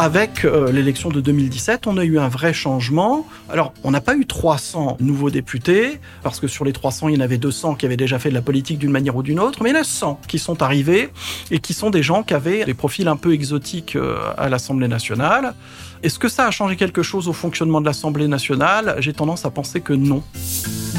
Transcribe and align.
Avec 0.00 0.46
euh, 0.46 0.72
l'élection 0.72 1.10
de 1.10 1.20
2017, 1.20 1.86
on 1.86 1.98
a 1.98 2.04
eu 2.04 2.18
un 2.18 2.28
vrai 2.28 2.54
changement. 2.54 3.26
Alors, 3.50 3.74
on 3.84 3.90
n'a 3.90 4.00
pas 4.00 4.16
eu 4.16 4.24
300 4.24 4.96
nouveaux 4.98 5.28
députés, 5.28 6.00
parce 6.22 6.40
que 6.40 6.48
sur 6.48 6.64
les 6.64 6.72
300, 6.72 7.10
il 7.10 7.16
y 7.16 7.18
en 7.18 7.20
avait 7.20 7.36
200 7.36 7.74
qui 7.74 7.84
avaient 7.84 7.98
déjà 7.98 8.18
fait 8.18 8.30
de 8.30 8.34
la 8.34 8.40
politique 8.40 8.78
d'une 8.78 8.92
manière 8.92 9.14
ou 9.14 9.22
d'une 9.22 9.38
autre, 9.38 9.62
mais 9.62 9.68
il 9.68 9.72
y 9.74 9.76
en 9.76 9.82
a 9.82 9.84
100 9.84 10.18
qui 10.26 10.38
sont 10.38 10.62
arrivés 10.62 11.10
et 11.50 11.58
qui 11.58 11.74
sont 11.74 11.90
des 11.90 12.02
gens 12.02 12.22
qui 12.22 12.32
avaient 12.32 12.64
des 12.64 12.72
profils 12.72 13.06
un 13.08 13.16
peu 13.16 13.34
exotiques 13.34 13.94
euh, 13.94 14.16
à 14.38 14.48
l'Assemblée 14.48 14.88
nationale. 14.88 15.52
Est-ce 16.02 16.18
que 16.18 16.30
ça 16.30 16.46
a 16.46 16.50
changé 16.50 16.76
quelque 16.76 17.02
chose 17.02 17.28
au 17.28 17.34
fonctionnement 17.34 17.82
de 17.82 17.86
l'Assemblée 17.86 18.26
nationale? 18.26 18.96
J'ai 19.00 19.12
tendance 19.12 19.44
à 19.44 19.50
penser 19.50 19.82
que 19.82 19.92
non. 19.92 20.22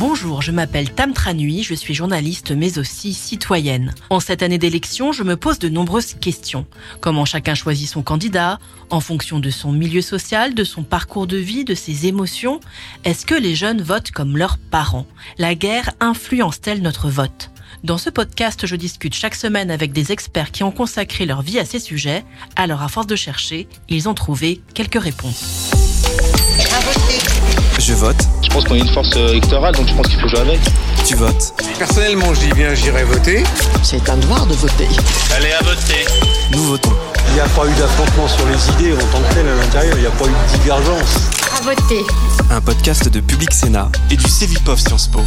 Bonjour, 0.02 0.42
je 0.42 0.52
m'appelle 0.52 0.90
Tam 0.90 1.14
Tranui, 1.14 1.62
je 1.62 1.76
suis 1.76 1.94
journaliste 1.94 2.50
mais 2.50 2.80
aussi 2.80 3.14
citoyenne. 3.14 3.94
En 4.10 4.20
cette 4.20 4.42
année 4.42 4.58
d'élection, 4.58 5.12
je 5.12 5.22
me 5.22 5.38
pose 5.38 5.60
de 5.60 5.70
nombreuses 5.70 6.16
questions. 6.16 6.66
Comment 7.02 7.24
chacun 7.24 7.54
choisit 7.54 7.88
son 7.88 8.02
candidat 8.02 8.58
En 8.90 9.00
fonction 9.00 9.40
de 9.40 9.52
son 9.52 9.72
milieu 9.72 10.02
social, 10.02 10.56
de 10.56 10.64
son 10.64 10.82
parcours 10.82 11.28
de 11.28 11.38
vie, 11.38 11.66
de 11.66 11.76
ses 11.76 12.08
émotions 12.08 12.62
Est-ce 13.04 13.28
que 13.28 13.36
les 13.36 13.54
jeunes 13.54 13.84
votent 13.84 14.10
comme 14.10 14.38
leurs 14.38 14.58
parents? 14.58 15.06
La 15.38 15.54
guerre 15.54 15.92
influence-t-elle 16.00 16.82
notre 16.82 17.08
vote? 17.08 17.52
Dans 17.84 18.00
ce 18.00 18.10
podcast, 18.10 18.66
je 18.66 18.76
discute 18.76 19.14
chaque 19.14 19.36
semaine 19.36 19.70
avec 19.70 19.94
des 19.94 20.12
experts 20.12 20.50
qui 20.50 20.64
ont 20.64 20.72
consacré 20.72 21.28
leur 21.28 21.44
vie 21.44 21.60
à 21.60 21.66
ces 21.66 21.80
sujets. 21.80 22.26
Alors, 22.56 22.82
à 22.82 22.88
force 22.88 23.06
de 23.06 23.16
chercher, 23.16 23.68
ils 23.88 24.10
ont 24.10 24.16
trouvé 24.16 24.62
quelques 24.74 25.00
réponses. 25.00 25.91
Je 27.80 27.94
vote. 27.94 28.16
Je 28.44 28.50
pense 28.50 28.66
qu'on 28.66 28.76
est 28.76 28.80
une 28.80 28.94
force 28.94 29.10
euh, 29.16 29.30
électorale, 29.30 29.74
donc 29.76 29.88
je 29.88 29.94
pense 29.94 30.08
qu'il 30.08 30.20
faut 30.20 30.28
jouer 30.28 30.40
avec. 30.42 30.60
Tu 31.06 31.16
votes. 31.16 31.54
Personnellement, 31.78 32.34
je 32.34 32.42
dis 32.42 32.54
bien, 32.54 32.74
j'irai 32.74 33.04
voter. 33.04 33.44
C'est 33.84 34.08
un 34.10 34.18
devoir 34.18 34.46
de 34.46 34.54
voter. 34.54 34.88
Allez 35.36 35.52
à 35.52 35.64
voter. 35.64 36.06
Nous 36.52 36.64
votons. 36.66 36.94
Il 37.30 37.34
n'y 37.36 37.40
a 37.40 37.48
pas 37.48 37.66
eu 37.66 37.74
d'affrontement 37.80 38.28
sur 38.28 38.46
les 38.48 38.70
idées 38.74 38.94
en 38.94 39.06
tant 39.08 39.22
que 39.22 39.34
tel 39.34 39.48
à 39.48 39.56
l'intérieur, 39.56 39.96
il 39.98 40.02
n'y 40.02 40.08
a 40.08 40.12
pas 40.12 40.26
eu 40.26 40.30
de 40.30 40.58
divergence. 40.60 41.30
À 41.58 41.62
voter. 41.62 42.06
Un 42.50 42.62
podcast 42.62 43.08
de 43.08 43.20
Public 43.20 43.54
Sénat 43.54 43.90
et 44.10 44.18
du 44.18 44.28
Cévipov 44.28 44.80
Sciences 44.80 45.08
Po. 45.08 45.22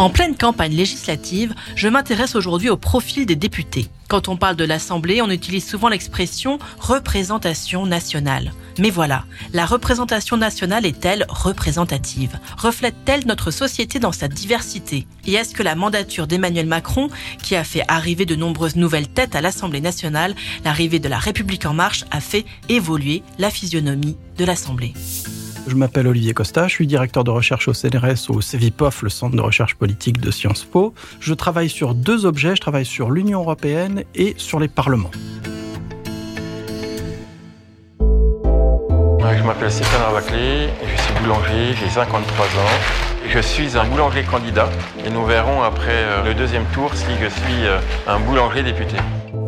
En 0.00 0.08
pleine 0.08 0.34
campagne 0.34 0.74
législative, 0.74 1.54
je 1.76 1.86
m'intéresse 1.86 2.34
aujourd'hui 2.34 2.70
au 2.70 2.78
profil 2.78 3.26
des 3.26 3.36
députés. 3.36 3.90
Quand 4.08 4.28
on 4.28 4.38
parle 4.38 4.56
de 4.56 4.64
l'Assemblée, 4.64 5.20
on 5.20 5.28
utilise 5.28 5.68
souvent 5.68 5.90
l'expression 5.90 6.58
représentation 6.78 7.84
nationale. 7.84 8.54
Mais 8.78 8.88
voilà, 8.88 9.26
la 9.52 9.66
représentation 9.66 10.38
nationale 10.38 10.86
est-elle 10.86 11.26
représentative? 11.28 12.38
Reflète-t-elle 12.56 13.26
notre 13.26 13.50
société 13.50 13.98
dans 13.98 14.10
sa 14.10 14.28
diversité? 14.28 15.06
Et 15.26 15.34
est-ce 15.34 15.54
que 15.54 15.62
la 15.62 15.74
mandature 15.74 16.26
d'Emmanuel 16.26 16.64
Macron, 16.64 17.10
qui 17.42 17.54
a 17.54 17.62
fait 17.62 17.84
arriver 17.86 18.24
de 18.24 18.36
nombreuses 18.36 18.76
nouvelles 18.76 19.08
têtes 19.08 19.36
à 19.36 19.42
l'Assemblée 19.42 19.82
nationale, 19.82 20.34
l'arrivée 20.64 20.98
de 20.98 21.10
la 21.10 21.18
République 21.18 21.66
en 21.66 21.74
marche 21.74 22.06
a 22.10 22.22
fait 22.22 22.46
évoluer 22.70 23.22
la 23.38 23.50
physionomie 23.50 24.16
de 24.38 24.46
l'Assemblée? 24.46 24.94
Je 25.66 25.74
m'appelle 25.74 26.06
Olivier 26.06 26.32
Costa, 26.32 26.68
je 26.68 26.74
suis 26.74 26.86
directeur 26.86 27.24
de 27.24 27.30
recherche 27.30 27.68
au 27.68 27.74
CNRS, 27.74 28.30
au 28.30 28.40
CEVIPOF, 28.40 29.02
le 29.02 29.08
Centre 29.08 29.36
de 29.36 29.40
recherche 29.40 29.74
politique 29.74 30.20
de 30.20 30.30
Sciences 30.30 30.64
Po. 30.64 30.94
Je 31.20 31.34
travaille 31.34 31.68
sur 31.68 31.94
deux 31.94 32.26
objets, 32.26 32.56
je 32.56 32.60
travaille 32.60 32.86
sur 32.86 33.10
l'Union 33.10 33.40
européenne 33.40 34.04
et 34.14 34.34
sur 34.36 34.58
les 34.58 34.68
parlements. 34.68 35.10
Je 39.40 39.46
m'appelle 39.46 39.72
Stéphane 39.72 40.02
Ravaclé, 40.02 40.68
je 40.84 41.02
suis 41.02 41.14
boulanger, 41.22 41.74
j'ai 41.74 41.88
53 41.88 42.46
ans. 42.46 42.48
Je 43.28 43.38
suis 43.38 43.76
un 43.76 43.84
boulanger 43.84 44.22
candidat 44.24 44.68
et 45.04 45.10
nous 45.10 45.24
verrons 45.24 45.62
après 45.62 45.90
euh, 45.92 46.24
le 46.24 46.34
deuxième 46.34 46.64
tour 46.74 46.92
si 46.94 47.06
je 47.22 47.28
suis 47.28 47.66
euh, 47.66 47.78
un 48.06 48.18
boulanger 48.20 48.62
député. 48.62 48.96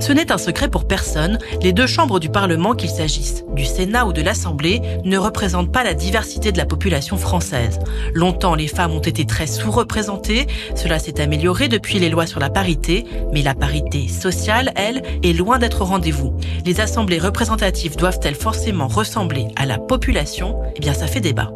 Ce 0.02 0.10
n'est 0.12 0.32
un 0.32 0.36
secret 0.38 0.68
pour 0.68 0.88
personne, 0.88 1.38
les 1.62 1.72
deux 1.72 1.86
chambres 1.86 2.18
du 2.18 2.28
Parlement, 2.28 2.74
qu'il 2.74 2.90
s'agisse 2.90 3.44
du 3.54 3.64
Sénat 3.64 4.04
ou 4.04 4.12
de 4.12 4.20
l'Assemblée, 4.20 4.82
ne 5.04 5.16
représentent 5.16 5.70
pas 5.70 5.84
la 5.84 5.94
diversité 5.94 6.50
de 6.50 6.58
la 6.58 6.66
population 6.66 7.16
française. 7.16 7.78
Longtemps, 8.12 8.56
les 8.56 8.66
femmes 8.66 8.90
ont 8.90 9.00
été 9.00 9.26
très 9.26 9.46
sous-représentées, 9.46 10.48
cela 10.74 10.98
s'est 10.98 11.20
amélioré 11.20 11.68
depuis 11.68 12.00
les 12.00 12.10
lois 12.10 12.26
sur 12.26 12.40
la 12.40 12.50
parité, 12.50 13.04
mais 13.32 13.42
la 13.42 13.54
parité 13.54 14.08
sociale, 14.08 14.72
elle, 14.74 15.04
est 15.22 15.34
loin 15.34 15.60
d'être 15.60 15.82
au 15.82 15.84
rendez-vous. 15.84 16.34
Les 16.66 16.80
assemblées 16.80 17.20
représentatives 17.20 17.94
doivent-elles 17.94 18.34
forcément 18.34 18.88
ressembler 18.88 19.46
à 19.54 19.66
la 19.66 19.78
population? 19.78 20.58
Eh 20.74 20.80
bien, 20.80 20.94
ça 20.94 21.06
fait 21.06 21.20
débat. 21.20 21.52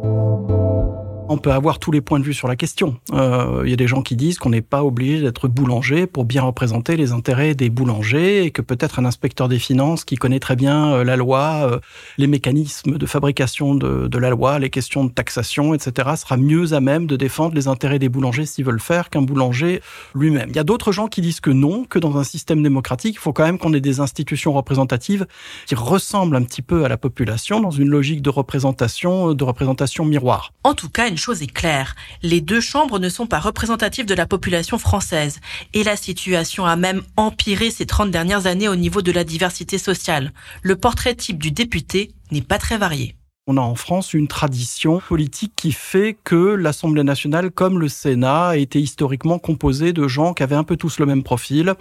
On 1.29 1.37
peut 1.37 1.51
avoir 1.51 1.79
tous 1.79 1.91
les 1.91 1.99
points 1.99 2.19
de 2.19 2.23
vue 2.23 2.33
sur 2.33 2.47
la 2.47 2.55
question. 2.55 2.95
Euh, 3.11 3.63
il 3.65 3.69
y 3.69 3.73
a 3.73 3.75
des 3.75 3.87
gens 3.87 4.01
qui 4.01 4.15
disent 4.15 4.37
qu'on 4.37 4.49
n'est 4.49 4.61
pas 4.61 4.83
obligé 4.83 5.21
d'être 5.21 5.49
boulanger 5.49 6.07
pour 6.07 6.23
bien 6.23 6.41
représenter 6.41 6.95
les 6.95 7.11
intérêts 7.11 7.53
des 7.53 7.69
boulangers 7.69 8.45
et 8.45 8.51
que 8.51 8.61
peut-être 8.61 8.99
un 8.99 9.05
inspecteur 9.05 9.49
des 9.49 9.59
finances 9.59 10.05
qui 10.05 10.15
connaît 10.15 10.39
très 10.39 10.55
bien 10.55 10.93
euh, 10.93 11.03
la 11.03 11.17
loi, 11.17 11.69
euh, 11.69 11.79
les 12.17 12.27
mécanismes 12.27 12.97
de 12.97 13.05
fabrication 13.05 13.75
de, 13.75 14.07
de, 14.07 14.17
la 14.17 14.29
loi, 14.29 14.57
les 14.59 14.69
questions 14.69 15.03
de 15.03 15.11
taxation, 15.11 15.73
etc., 15.73 16.11
sera 16.15 16.37
mieux 16.37 16.71
à 16.71 16.79
même 16.79 17.07
de 17.07 17.17
défendre 17.17 17.55
les 17.55 17.67
intérêts 17.67 17.99
des 17.99 18.07
boulangers 18.07 18.45
s'ils 18.45 18.63
veulent 18.63 18.79
faire 18.79 19.09
qu'un 19.09 19.21
boulanger 19.21 19.81
lui-même. 20.15 20.49
Il 20.51 20.55
y 20.55 20.59
a 20.59 20.63
d'autres 20.63 20.93
gens 20.93 21.07
qui 21.07 21.19
disent 21.19 21.41
que 21.41 21.51
non, 21.51 21.83
que 21.83 21.99
dans 21.99 22.17
un 22.17 22.23
système 22.23 22.63
démocratique, 22.63 23.15
il 23.15 23.19
faut 23.19 23.33
quand 23.33 23.43
même 23.43 23.57
qu'on 23.57 23.73
ait 23.73 23.81
des 23.81 23.99
institutions 23.99 24.53
représentatives 24.53 25.27
qui 25.65 25.75
ressemblent 25.75 26.37
un 26.37 26.43
petit 26.43 26.61
peu 26.61 26.85
à 26.85 26.87
la 26.87 26.97
population 26.97 27.59
dans 27.59 27.71
une 27.71 27.89
logique 27.89 28.21
de 28.21 28.29
représentation, 28.29 29.33
de 29.33 29.43
représentation 29.43 30.05
miroir. 30.05 30.53
En 30.63 30.73
tout 30.73 30.89
cas, 30.89 31.07
une 31.17 31.23
chose 31.23 31.41
est 31.41 31.51
claire, 31.51 31.95
les 32.21 32.41
deux 32.41 32.61
chambres 32.61 32.99
ne 32.99 33.09
sont 33.09 33.25
pas 33.25 33.39
représentatives 33.39 34.05
de 34.05 34.13
la 34.13 34.27
population 34.27 34.77
française, 34.77 35.39
et 35.73 35.83
la 35.83 35.95
situation 35.95 36.67
a 36.67 36.75
même 36.75 37.01
empiré 37.15 37.71
ces 37.71 37.87
30 37.87 38.11
dernières 38.11 38.45
années 38.45 38.69
au 38.69 38.75
niveau 38.75 39.01
de 39.01 39.11
la 39.11 39.23
diversité 39.23 39.79
sociale. 39.79 40.31
Le 40.61 40.75
portrait 40.75 41.15
type 41.15 41.41
du 41.41 41.49
député 41.49 42.11
n'est 42.29 42.43
pas 42.43 42.59
très 42.59 42.77
varié 42.77 43.16
on 43.49 43.55
a 43.55 43.61
en 43.61 43.75
France 43.75 44.13
une 44.13 44.27
tradition 44.27 44.99
politique 44.99 45.53
qui 45.55 45.71
fait 45.71 46.17
que 46.25 46.35
l'Assemblée 46.35 47.03
nationale, 47.03 47.49
comme 47.49 47.79
le 47.79 47.87
Sénat, 47.87 48.57
été 48.57 48.81
historiquement 48.81 49.39
composée 49.39 49.93
de 49.93 50.05
gens 50.09 50.33
qui 50.33 50.43
avaient 50.43 50.55
un 50.55 50.65
peu 50.65 50.75
tous 50.75 50.99
le 50.99 51.05
même 51.05 51.23
profil, 51.23 51.73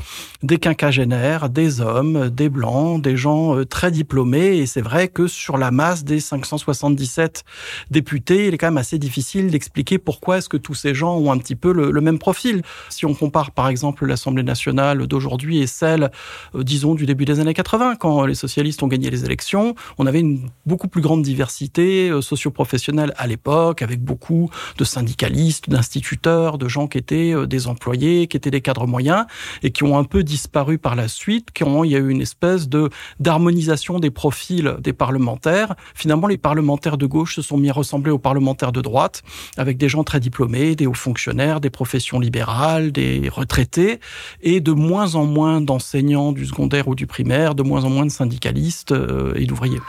des 0.45 0.59
quinquagénaires, 0.59 1.51
des 1.51 1.81
hommes, 1.81 2.31
des 2.31 2.49
blancs, 2.49 3.03
des 3.03 3.17
gens 3.17 3.57
euh, 3.57 3.65
très 3.65 3.91
diplômés. 3.91 4.59
Et 4.59 4.67
c'est 4.67 4.81
vrai 4.81 5.09
que 5.09 5.27
sur 5.27 5.59
la 5.59 5.73
masse 5.73 6.05
des 6.05 6.21
577 6.21 7.43
députés, 7.91 8.47
il 8.47 8.55
est 8.55 8.59
quand 8.59 8.69
même 8.69 8.79
assez 8.79 8.99
difficile 8.99 9.51
d'expliquer 9.51 9.99
pourquoi 9.99 10.39
est-ce 10.39 10.49
que 10.49 10.57
tous 10.57 10.75
ces 10.75 10.95
gens 10.95 11.17
ont 11.17 11.33
un 11.33 11.39
petit 11.39 11.57
peu 11.57 11.73
le, 11.73 12.01
même 12.01 12.21
profil. 12.21 12.63
Si 12.91 13.07
on 13.07 13.15
compare 13.15 13.51
par 13.51 13.69
exemple 13.69 14.07
l'Assemblée 14.07 14.45
nationale 14.45 15.05
d'aujourd'hui 15.09 15.59
et 15.59 15.67
celle, 15.67 16.13
euh, 16.55 16.63
disons, 16.63 16.95
du 16.95 17.07
début 17.07 17.25
des 17.25 17.41
années 17.41 17.55
80, 17.55 17.97
quand 17.97 18.25
les 18.25 18.37
socialistes 18.37 18.85
ont 18.85 18.89
gagné 18.89 19.11
les 19.11 19.25
élections, 19.25 19.75
on 19.99 20.07
avait 20.07 20.21
une 20.21 20.49
beaucoup 20.65 20.87
plus 20.87 21.01
grande 21.01 21.23
diversité 21.23 21.56
euh, 21.79 22.21
socio-professionnelle 22.21 23.13
à 23.17 23.27
l'époque, 23.27 23.83
avec 23.83 24.03
beaucoup 24.03 24.51
de 24.79 24.85
syndicalistes, 24.85 25.71
d'instituteurs, 25.71 26.59
de 26.59 26.69
gens 26.69 26.87
qui 26.87 26.99
étaient 26.99 27.35
euh, 27.35 27.47
des 27.47 27.67
employés, 27.67 28.27
qui 28.27 28.37
étaient 28.37 28.51
des 28.51 28.61
cadres 28.61 28.87
moyens, 28.87 29.27
et 29.63 29.71
qui 29.71 29.85
ont 29.85 29.99
un 29.99 30.05
peu 30.05 30.23
disparu 30.23 30.79
par 30.79 30.97
la 30.97 31.09
suite, 31.09 31.49
quand 31.57 31.85
il 31.85 31.93
y 31.93 31.97
a 31.97 31.99
eu 31.99 32.11
une 32.11 32.23
espèce 32.23 32.69
de 32.69 32.91
d'harmonisation 33.21 33.99
des 33.99 34.11
profils 34.11 34.77
des 34.81 34.93
parlementaires. 34.93 35.75
Finalement, 35.95 36.27
les 36.27 36.39
parlementaires 36.39 36.99
de 36.99 37.07
gauche 37.07 37.37
se 37.37 37.43
sont 37.43 37.57
mis 37.57 37.71
à 37.71 37.73
ressembler 37.73 38.11
aux 38.11 38.19
parlementaires 38.19 38.73
de 38.73 38.81
droite, 38.81 39.23
avec 39.57 39.79
des 39.79 39.89
gens 39.89 40.05
très 40.05 40.21
diplômés, 40.21 40.77
des 40.77 40.87
hauts 40.87 40.95
fonctionnaires, 40.95 41.61
des 41.61 41.71
professions 41.71 42.21
libérales, 42.21 42.93
des 42.93 43.29
retraités, 43.29 44.01
et 44.43 44.61
de 44.61 44.73
moins 44.73 45.15
en 45.15 45.25
moins 45.25 45.61
d'enseignants 45.61 46.33
du 46.33 46.47
secondaire 46.47 46.89
ou 46.89 46.95
du 46.95 47.07
primaire, 47.07 47.55
de 47.55 47.63
moins 47.63 47.85
en 47.85 47.91
moins 47.91 48.07
de 48.07 48.11
syndicalistes 48.11 48.93
euh, 48.93 49.35
et 49.37 49.47
d'ouvriers. 49.47 49.81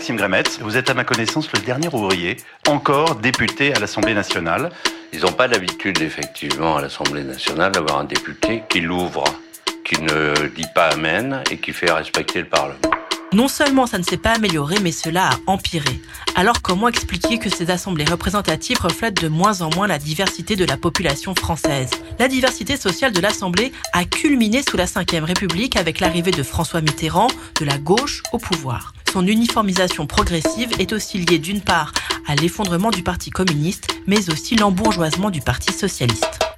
Maxime 0.00 0.16
Grémetz, 0.16 0.60
vous 0.62 0.78
êtes 0.78 0.88
à 0.88 0.94
ma 0.94 1.04
connaissance 1.04 1.52
le 1.52 1.60
dernier 1.60 1.88
ouvrier 1.92 2.38
encore 2.66 3.16
député 3.16 3.74
à 3.74 3.80
l'Assemblée 3.80 4.14
nationale. 4.14 4.70
Ils 5.12 5.20
n'ont 5.20 5.32
pas 5.32 5.46
l'habitude, 5.46 6.00
effectivement, 6.00 6.78
à 6.78 6.80
l'Assemblée 6.80 7.22
nationale 7.22 7.70
d'avoir 7.72 7.98
un 7.98 8.04
député 8.04 8.62
qui 8.70 8.80
l'ouvre, 8.80 9.24
qui 9.84 10.00
ne 10.00 10.48
dit 10.56 10.64
pas 10.74 10.86
Amen 10.86 11.42
et 11.50 11.58
qui 11.58 11.74
fait 11.74 11.92
respecter 11.92 12.38
le 12.38 12.46
Parlement. 12.46 12.78
Non 13.34 13.46
seulement 13.46 13.86
ça 13.86 13.98
ne 13.98 14.02
s'est 14.02 14.16
pas 14.16 14.32
amélioré, 14.32 14.76
mais 14.82 14.90
cela 14.90 15.28
a 15.28 15.36
empiré. 15.46 16.00
Alors 16.34 16.62
comment 16.62 16.88
expliquer 16.88 17.38
que 17.38 17.50
ces 17.50 17.70
assemblées 17.70 18.06
représentatives 18.06 18.80
reflètent 18.80 19.20
de 19.20 19.28
moins 19.28 19.60
en 19.60 19.68
moins 19.74 19.86
la 19.86 19.98
diversité 19.98 20.56
de 20.56 20.64
la 20.64 20.78
population 20.78 21.34
française? 21.34 21.90
La 22.18 22.26
diversité 22.26 22.78
sociale 22.78 23.12
de 23.12 23.20
l'Assemblée 23.20 23.70
a 23.92 24.06
culminé 24.06 24.62
sous 24.62 24.78
la 24.78 24.86
Ve 24.86 25.24
République 25.24 25.76
avec 25.76 26.00
l'arrivée 26.00 26.30
de 26.30 26.42
François 26.42 26.80
Mitterrand, 26.80 27.28
de 27.60 27.66
la 27.66 27.76
gauche 27.76 28.22
au 28.32 28.38
pouvoir. 28.38 28.94
Son 29.12 29.26
uniformisation 29.26 30.06
progressive 30.06 30.70
est 30.78 30.92
aussi 30.92 31.18
liée 31.18 31.38
d'une 31.38 31.60
part 31.60 31.92
à 32.28 32.36
l'effondrement 32.36 32.90
du 32.90 33.02
Parti 33.02 33.30
communiste, 33.30 33.88
mais 34.06 34.30
aussi 34.30 34.54
l'embourgeoisement 34.54 35.30
du 35.30 35.40
Parti 35.40 35.72
socialiste. 35.72 36.49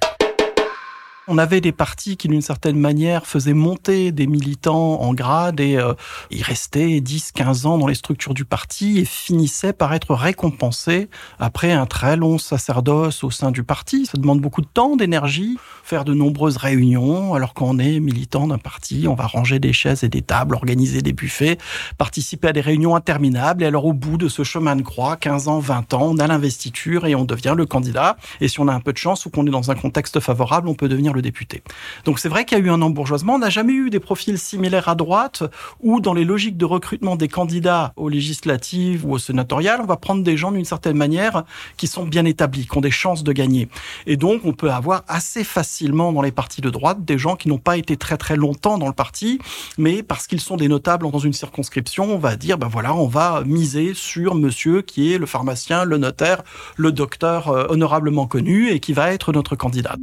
On 1.29 1.37
avait 1.37 1.61
des 1.61 1.71
partis 1.71 2.17
qui, 2.17 2.27
d'une 2.27 2.41
certaine 2.41 2.75
manière, 2.75 3.25
faisaient 3.25 3.53
monter 3.53 4.11
des 4.11 4.27
militants 4.27 4.99
en 5.01 5.13
grade 5.13 5.61
et 5.61 5.77
euh, 5.77 5.93
ils 6.31 6.43
restaient 6.43 6.99
10, 6.99 7.31
15 7.31 7.65
ans 7.65 7.77
dans 7.77 7.87
les 7.87 7.95
structures 7.95 8.33
du 8.33 8.43
parti 8.43 8.99
et 8.99 9.05
finissaient 9.05 9.71
par 9.71 9.93
être 9.93 10.15
récompensés 10.15 11.07
après 11.39 11.71
un 11.71 11.85
très 11.85 12.17
long 12.17 12.37
sacerdoce 12.37 13.23
au 13.23 13.31
sein 13.31 13.51
du 13.51 13.63
parti. 13.63 14.05
Ça 14.05 14.17
demande 14.17 14.41
beaucoup 14.41 14.59
de 14.59 14.67
temps, 14.67 14.97
d'énergie. 14.97 15.57
faire 15.85 16.03
de 16.03 16.13
nombreuses 16.13 16.57
réunions, 16.57 17.33
alors 17.35 17.53
qu'on 17.53 17.79
est 17.79 18.01
militant 18.01 18.47
d'un 18.47 18.57
parti, 18.57 19.05
on 19.07 19.15
va 19.15 19.25
ranger 19.25 19.59
des 19.59 19.71
chaises 19.71 20.03
et 20.03 20.09
des 20.09 20.23
tables, 20.23 20.55
organiser 20.55 21.01
des 21.01 21.13
buffets, 21.13 21.57
participer 21.97 22.49
à 22.49 22.53
des 22.53 22.59
réunions 22.59 22.97
interminables, 22.97 23.63
et 23.63 23.65
alors 23.65 23.85
au 23.85 23.93
bout 23.93 24.17
de 24.17 24.27
ce 24.27 24.43
chemin 24.43 24.75
de 24.75 24.81
croix, 24.81 25.15
15 25.15 25.47
ans, 25.47 25.59
20 25.59 25.93
ans, 25.93 26.09
on 26.11 26.17
a 26.17 26.27
l'investiture 26.27 27.05
et 27.05 27.15
on 27.15 27.23
devient 27.23 27.53
le 27.55 27.65
candidat, 27.65 28.17
et 28.41 28.49
si 28.49 28.59
on 28.59 28.67
a 28.67 28.73
un 28.73 28.81
peu 28.81 28.91
de 28.91 28.97
chance 28.97 29.25
ou 29.25 29.29
qu'on 29.29 29.47
est 29.47 29.51
dans 29.51 29.71
un 29.71 29.75
contexte 29.75 30.19
favorable, 30.19 30.67
on 30.67 30.73
peut 30.73 30.89
devenir 30.89 31.12
le 31.13 31.21
député. 31.21 31.63
Donc 32.05 32.19
c'est 32.19 32.29
vrai 32.29 32.45
qu'il 32.45 32.57
y 32.57 32.61
a 32.61 32.63
eu 32.63 32.69
un 32.69 32.81
embourgeoisement, 32.81 33.35
on 33.35 33.39
n'a 33.39 33.49
jamais 33.49 33.73
eu 33.73 33.89
des 33.89 33.99
profils 33.99 34.37
similaires 34.37 34.89
à 34.89 34.95
droite, 34.95 35.43
ou 35.81 35.99
dans 35.99 36.13
les 36.13 36.25
logiques 36.25 36.57
de 36.57 36.65
recrutement 36.65 37.15
des 37.15 37.27
candidats 37.27 37.93
aux 37.95 38.09
législatives 38.09 39.05
ou 39.05 39.13
aux 39.13 39.19
sénatoriales, 39.19 39.79
on 39.81 39.85
va 39.85 39.97
prendre 39.97 40.23
des 40.23 40.37
gens 40.37 40.51
d'une 40.51 40.65
certaine 40.65 40.97
manière 40.97 41.43
qui 41.77 41.87
sont 41.87 42.05
bien 42.05 42.25
établis, 42.25 42.67
qui 42.67 42.77
ont 42.77 42.81
des 42.81 42.91
chances 42.91 43.23
de 43.23 43.31
gagner. 43.31 43.69
Et 44.07 44.17
donc 44.17 44.41
on 44.43 44.53
peut 44.53 44.71
avoir 44.71 45.03
assez 45.07 45.43
facilement 45.43 46.11
dans 46.11 46.21
les 46.21 46.31
partis 46.31 46.61
de 46.61 46.69
droite 46.69 47.05
des 47.05 47.17
gens 47.17 47.35
qui 47.35 47.49
n'ont 47.49 47.57
pas 47.57 47.77
été 47.77 47.97
très 47.97 48.17
très 48.17 48.35
longtemps 48.35 48.77
dans 48.77 48.87
le 48.87 48.93
parti, 48.93 49.39
mais 49.77 50.03
parce 50.03 50.27
qu'ils 50.27 50.41
sont 50.41 50.57
des 50.57 50.67
notables 50.67 51.09
dans 51.09 51.19
une 51.19 51.33
circonscription, 51.33 52.05
on 52.13 52.17
va 52.17 52.35
dire, 52.35 52.57
ben 52.57 52.67
voilà, 52.67 52.93
on 52.95 53.07
va 53.07 53.43
miser 53.45 53.93
sur 53.93 54.35
monsieur 54.35 54.81
qui 54.81 55.13
est 55.13 55.17
le 55.17 55.25
pharmacien, 55.25 55.85
le 55.85 55.97
notaire, 55.97 56.43
le 56.75 56.91
docteur 56.91 57.49
euh, 57.49 57.65
honorablement 57.69 58.27
connu 58.27 58.69
et 58.69 58.79
qui 58.79 58.93
va 58.93 59.11
être 59.13 59.31
notre 59.31 59.55
candidat. 59.55 59.95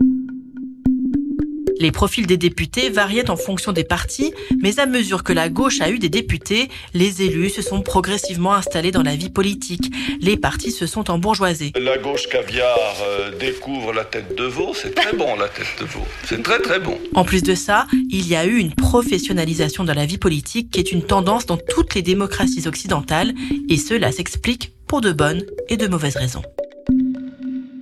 Les 1.81 1.93
profils 1.93 2.27
des 2.27 2.37
députés 2.37 2.91
variaient 2.91 3.31
en 3.31 3.37
fonction 3.37 3.73
des 3.73 3.85
partis, 3.85 4.35
mais 4.61 4.79
à 4.79 4.85
mesure 4.85 5.25
que 5.25 5.33
la 5.33 5.49
gauche 5.49 5.81
a 5.81 5.89
eu 5.89 5.99
des 5.99 6.11
députés, 6.11 6.69
les 6.93 7.23
élus 7.23 7.49
se 7.49 7.63
sont 7.63 7.81
progressivement 7.81 8.53
installés 8.53 8.91
dans 8.91 9.03
la 9.03 9.17
vie 9.17 9.31
politique. 9.31 9.91
Les 10.21 10.37
partis 10.37 10.73
se 10.73 10.87
sont 10.87 11.11
embourgeoisés. 11.11 11.73
La 11.81 11.97
gauche 11.97 12.29
caviar 12.29 12.77
euh, 13.03 13.31
découvre 13.39 13.95
la 13.95 14.05
tête 14.05 14.37
de 14.37 14.45
veau, 14.45 14.75
c'est 14.75 14.95
très 14.95 15.17
bon 15.17 15.35
la 15.37 15.49
tête 15.49 15.75
de 15.81 15.87
veau, 15.87 16.05
c'est 16.25 16.43
très 16.43 16.61
très 16.61 16.81
bon. 16.81 16.99
En 17.15 17.25
plus 17.25 17.43
de 17.43 17.55
ça, 17.55 17.87
il 18.11 18.29
y 18.29 18.37
a 18.37 18.45
eu 18.45 18.59
une 18.59 18.75
professionnalisation 18.75 19.83
de 19.83 19.93
la 19.93 20.05
vie 20.05 20.19
politique 20.19 20.71
qui 20.71 20.81
est 20.81 20.93
une 20.93 21.03
tendance 21.03 21.47
dans 21.47 21.57
toutes 21.57 21.95
les 21.95 22.03
démocraties 22.03 22.69
occidentales, 22.69 23.33
et 23.71 23.79
cela 23.79 24.13
s'explique 24.13 24.75
pour 24.87 25.01
de 25.01 25.13
bonnes 25.13 25.47
et 25.71 25.79
de 25.79 25.89
mauvaises 25.89 26.17
raisons. 26.17 26.43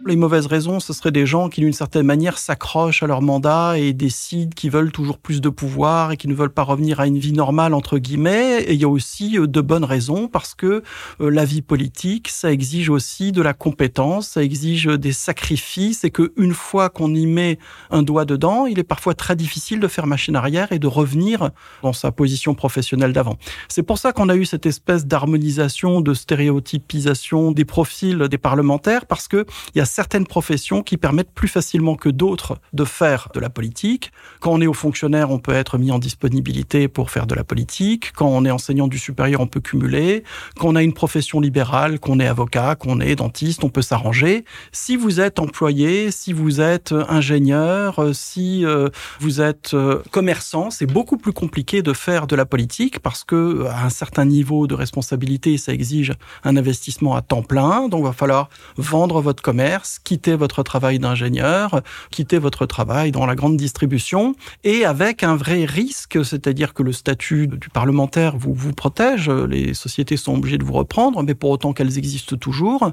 Les 0.08 0.16
mauvaises 0.16 0.46
raisons, 0.46 0.80
ce 0.80 0.94
seraient 0.94 1.12
des 1.12 1.26
gens 1.26 1.50
qui, 1.50 1.60
d'une 1.60 1.74
certaine 1.74 2.06
manière, 2.06 2.38
s'accrochent 2.38 3.02
à 3.02 3.06
leur 3.06 3.20
mandat 3.20 3.78
et 3.78 3.92
décident 3.92 4.50
qu'ils 4.56 4.70
veulent 4.70 4.90
toujours 4.90 5.18
plus 5.18 5.42
de 5.42 5.50
pouvoir 5.50 6.12
et 6.12 6.16
qui 6.16 6.28
ne 6.28 6.34
veulent 6.34 6.48
pas 6.48 6.62
revenir 6.62 6.98
à 6.98 7.06
une 7.06 7.18
vie 7.18 7.34
normale, 7.34 7.74
entre 7.74 7.98
guillemets. 7.98 8.62
Et 8.62 8.72
il 8.72 8.80
y 8.80 8.86
a 8.86 8.88
aussi 8.88 9.38
euh, 9.38 9.46
de 9.46 9.60
bonnes 9.60 9.84
raisons 9.84 10.26
parce 10.26 10.54
que 10.54 10.82
euh, 11.20 11.28
la 11.28 11.44
vie 11.44 11.60
politique, 11.60 12.28
ça 12.28 12.50
exige 12.50 12.88
aussi 12.88 13.32
de 13.32 13.42
la 13.42 13.52
compétence, 13.52 14.28
ça 14.28 14.42
exige 14.42 14.86
des 14.86 15.12
sacrifices 15.12 16.04
et 16.04 16.10
que 16.10 16.32
une 16.38 16.54
fois 16.54 16.88
qu'on 16.88 17.14
y 17.14 17.26
met 17.26 17.58
un 17.90 18.02
doigt 18.02 18.24
dedans, 18.24 18.64
il 18.64 18.78
est 18.78 18.84
parfois 18.84 19.12
très 19.12 19.36
difficile 19.36 19.78
de 19.78 19.88
faire 19.88 20.06
machine 20.06 20.36
arrière 20.36 20.72
et 20.72 20.78
de 20.78 20.86
revenir 20.86 21.50
dans 21.82 21.92
sa 21.92 22.12
position 22.12 22.54
professionnelle 22.54 23.12
d'avant. 23.12 23.36
C'est 23.68 23.82
pour 23.82 23.98
ça 23.98 24.12
qu'on 24.12 24.30
a 24.30 24.36
eu 24.36 24.46
cette 24.46 24.64
espèce 24.64 25.04
d'harmonisation, 25.04 26.00
de 26.00 26.14
stéréotypisation 26.14 27.52
des 27.52 27.66
profils 27.66 28.16
des 28.16 28.38
parlementaires 28.38 29.04
parce 29.04 29.28
que 29.28 29.44
il 29.74 29.78
y 29.78 29.82
a 29.82 29.97
certaines 29.98 30.28
professions 30.28 30.84
qui 30.84 30.96
permettent 30.96 31.32
plus 31.32 31.48
facilement 31.48 31.96
que 31.96 32.08
d'autres 32.08 32.60
de 32.72 32.84
faire 32.84 33.30
de 33.34 33.40
la 33.40 33.50
politique. 33.50 34.12
Quand 34.38 34.52
on 34.52 34.60
est 34.60 34.68
au 34.68 34.72
fonctionnaire, 34.72 35.32
on 35.32 35.40
peut 35.40 35.56
être 35.62 35.76
mis 35.76 35.90
en 35.90 35.98
disponibilité 35.98 36.86
pour 36.86 37.10
faire 37.10 37.26
de 37.26 37.34
la 37.34 37.42
politique. 37.42 38.12
Quand 38.14 38.28
on 38.28 38.44
est 38.44 38.50
enseignant 38.52 38.86
du 38.86 38.96
supérieur, 38.96 39.40
on 39.40 39.48
peut 39.48 39.58
cumuler. 39.60 40.22
Quand 40.56 40.68
on 40.68 40.76
a 40.76 40.84
une 40.84 40.92
profession 40.92 41.40
libérale, 41.40 41.98
qu'on 41.98 42.20
est 42.20 42.28
avocat, 42.28 42.76
qu'on 42.76 43.00
est 43.00 43.16
dentiste, 43.16 43.64
on 43.64 43.70
peut 43.70 43.82
s'arranger. 43.82 44.44
Si 44.70 44.94
vous 44.94 45.18
êtes 45.18 45.40
employé, 45.40 46.12
si 46.12 46.32
vous 46.32 46.60
êtes 46.60 46.94
ingénieur, 47.08 47.98
euh, 47.98 48.12
si 48.12 48.64
euh, 48.64 48.90
vous 49.18 49.40
êtes 49.40 49.74
euh, 49.74 50.00
commerçant, 50.12 50.70
c'est 50.70 50.86
beaucoup 50.86 51.16
plus 51.16 51.32
compliqué 51.32 51.82
de 51.82 51.92
faire 51.92 52.28
de 52.28 52.36
la 52.36 52.46
politique 52.46 53.00
parce 53.00 53.24
que 53.24 53.66
à 53.66 53.84
un 53.84 53.90
certain 53.90 54.26
niveau 54.26 54.68
de 54.68 54.76
responsabilité, 54.76 55.58
ça 55.58 55.72
exige 55.72 56.12
un 56.44 56.56
investissement 56.56 57.16
à 57.16 57.20
temps 57.20 57.42
plein. 57.42 57.88
Donc, 57.88 58.02
il 58.02 58.06
va 58.06 58.12
falloir 58.12 58.48
vendre 58.76 59.20
votre 59.20 59.42
commerce 59.42 59.87
quitter 60.04 60.36
votre 60.36 60.62
travail 60.62 60.98
d'ingénieur, 60.98 61.82
quitter 62.10 62.38
votre 62.38 62.66
travail 62.66 63.12
dans 63.12 63.26
la 63.26 63.34
grande 63.34 63.56
distribution, 63.56 64.34
et 64.64 64.84
avec 64.84 65.22
un 65.22 65.36
vrai 65.36 65.64
risque, 65.64 66.24
c'est-à-dire 66.24 66.74
que 66.74 66.82
le 66.82 66.92
statut 66.92 67.46
du 67.46 67.68
parlementaire 67.68 68.36
vous, 68.36 68.72
protège, 68.72 69.30
les 69.30 69.74
sociétés 69.74 70.16
sont 70.16 70.34
obligées 70.34 70.58
de 70.58 70.64
vous 70.64 70.72
reprendre, 70.72 71.22
mais 71.22 71.34
pour 71.34 71.50
autant 71.50 71.72
qu'elles 71.72 71.96
existent 71.98 72.36
toujours. 72.36 72.92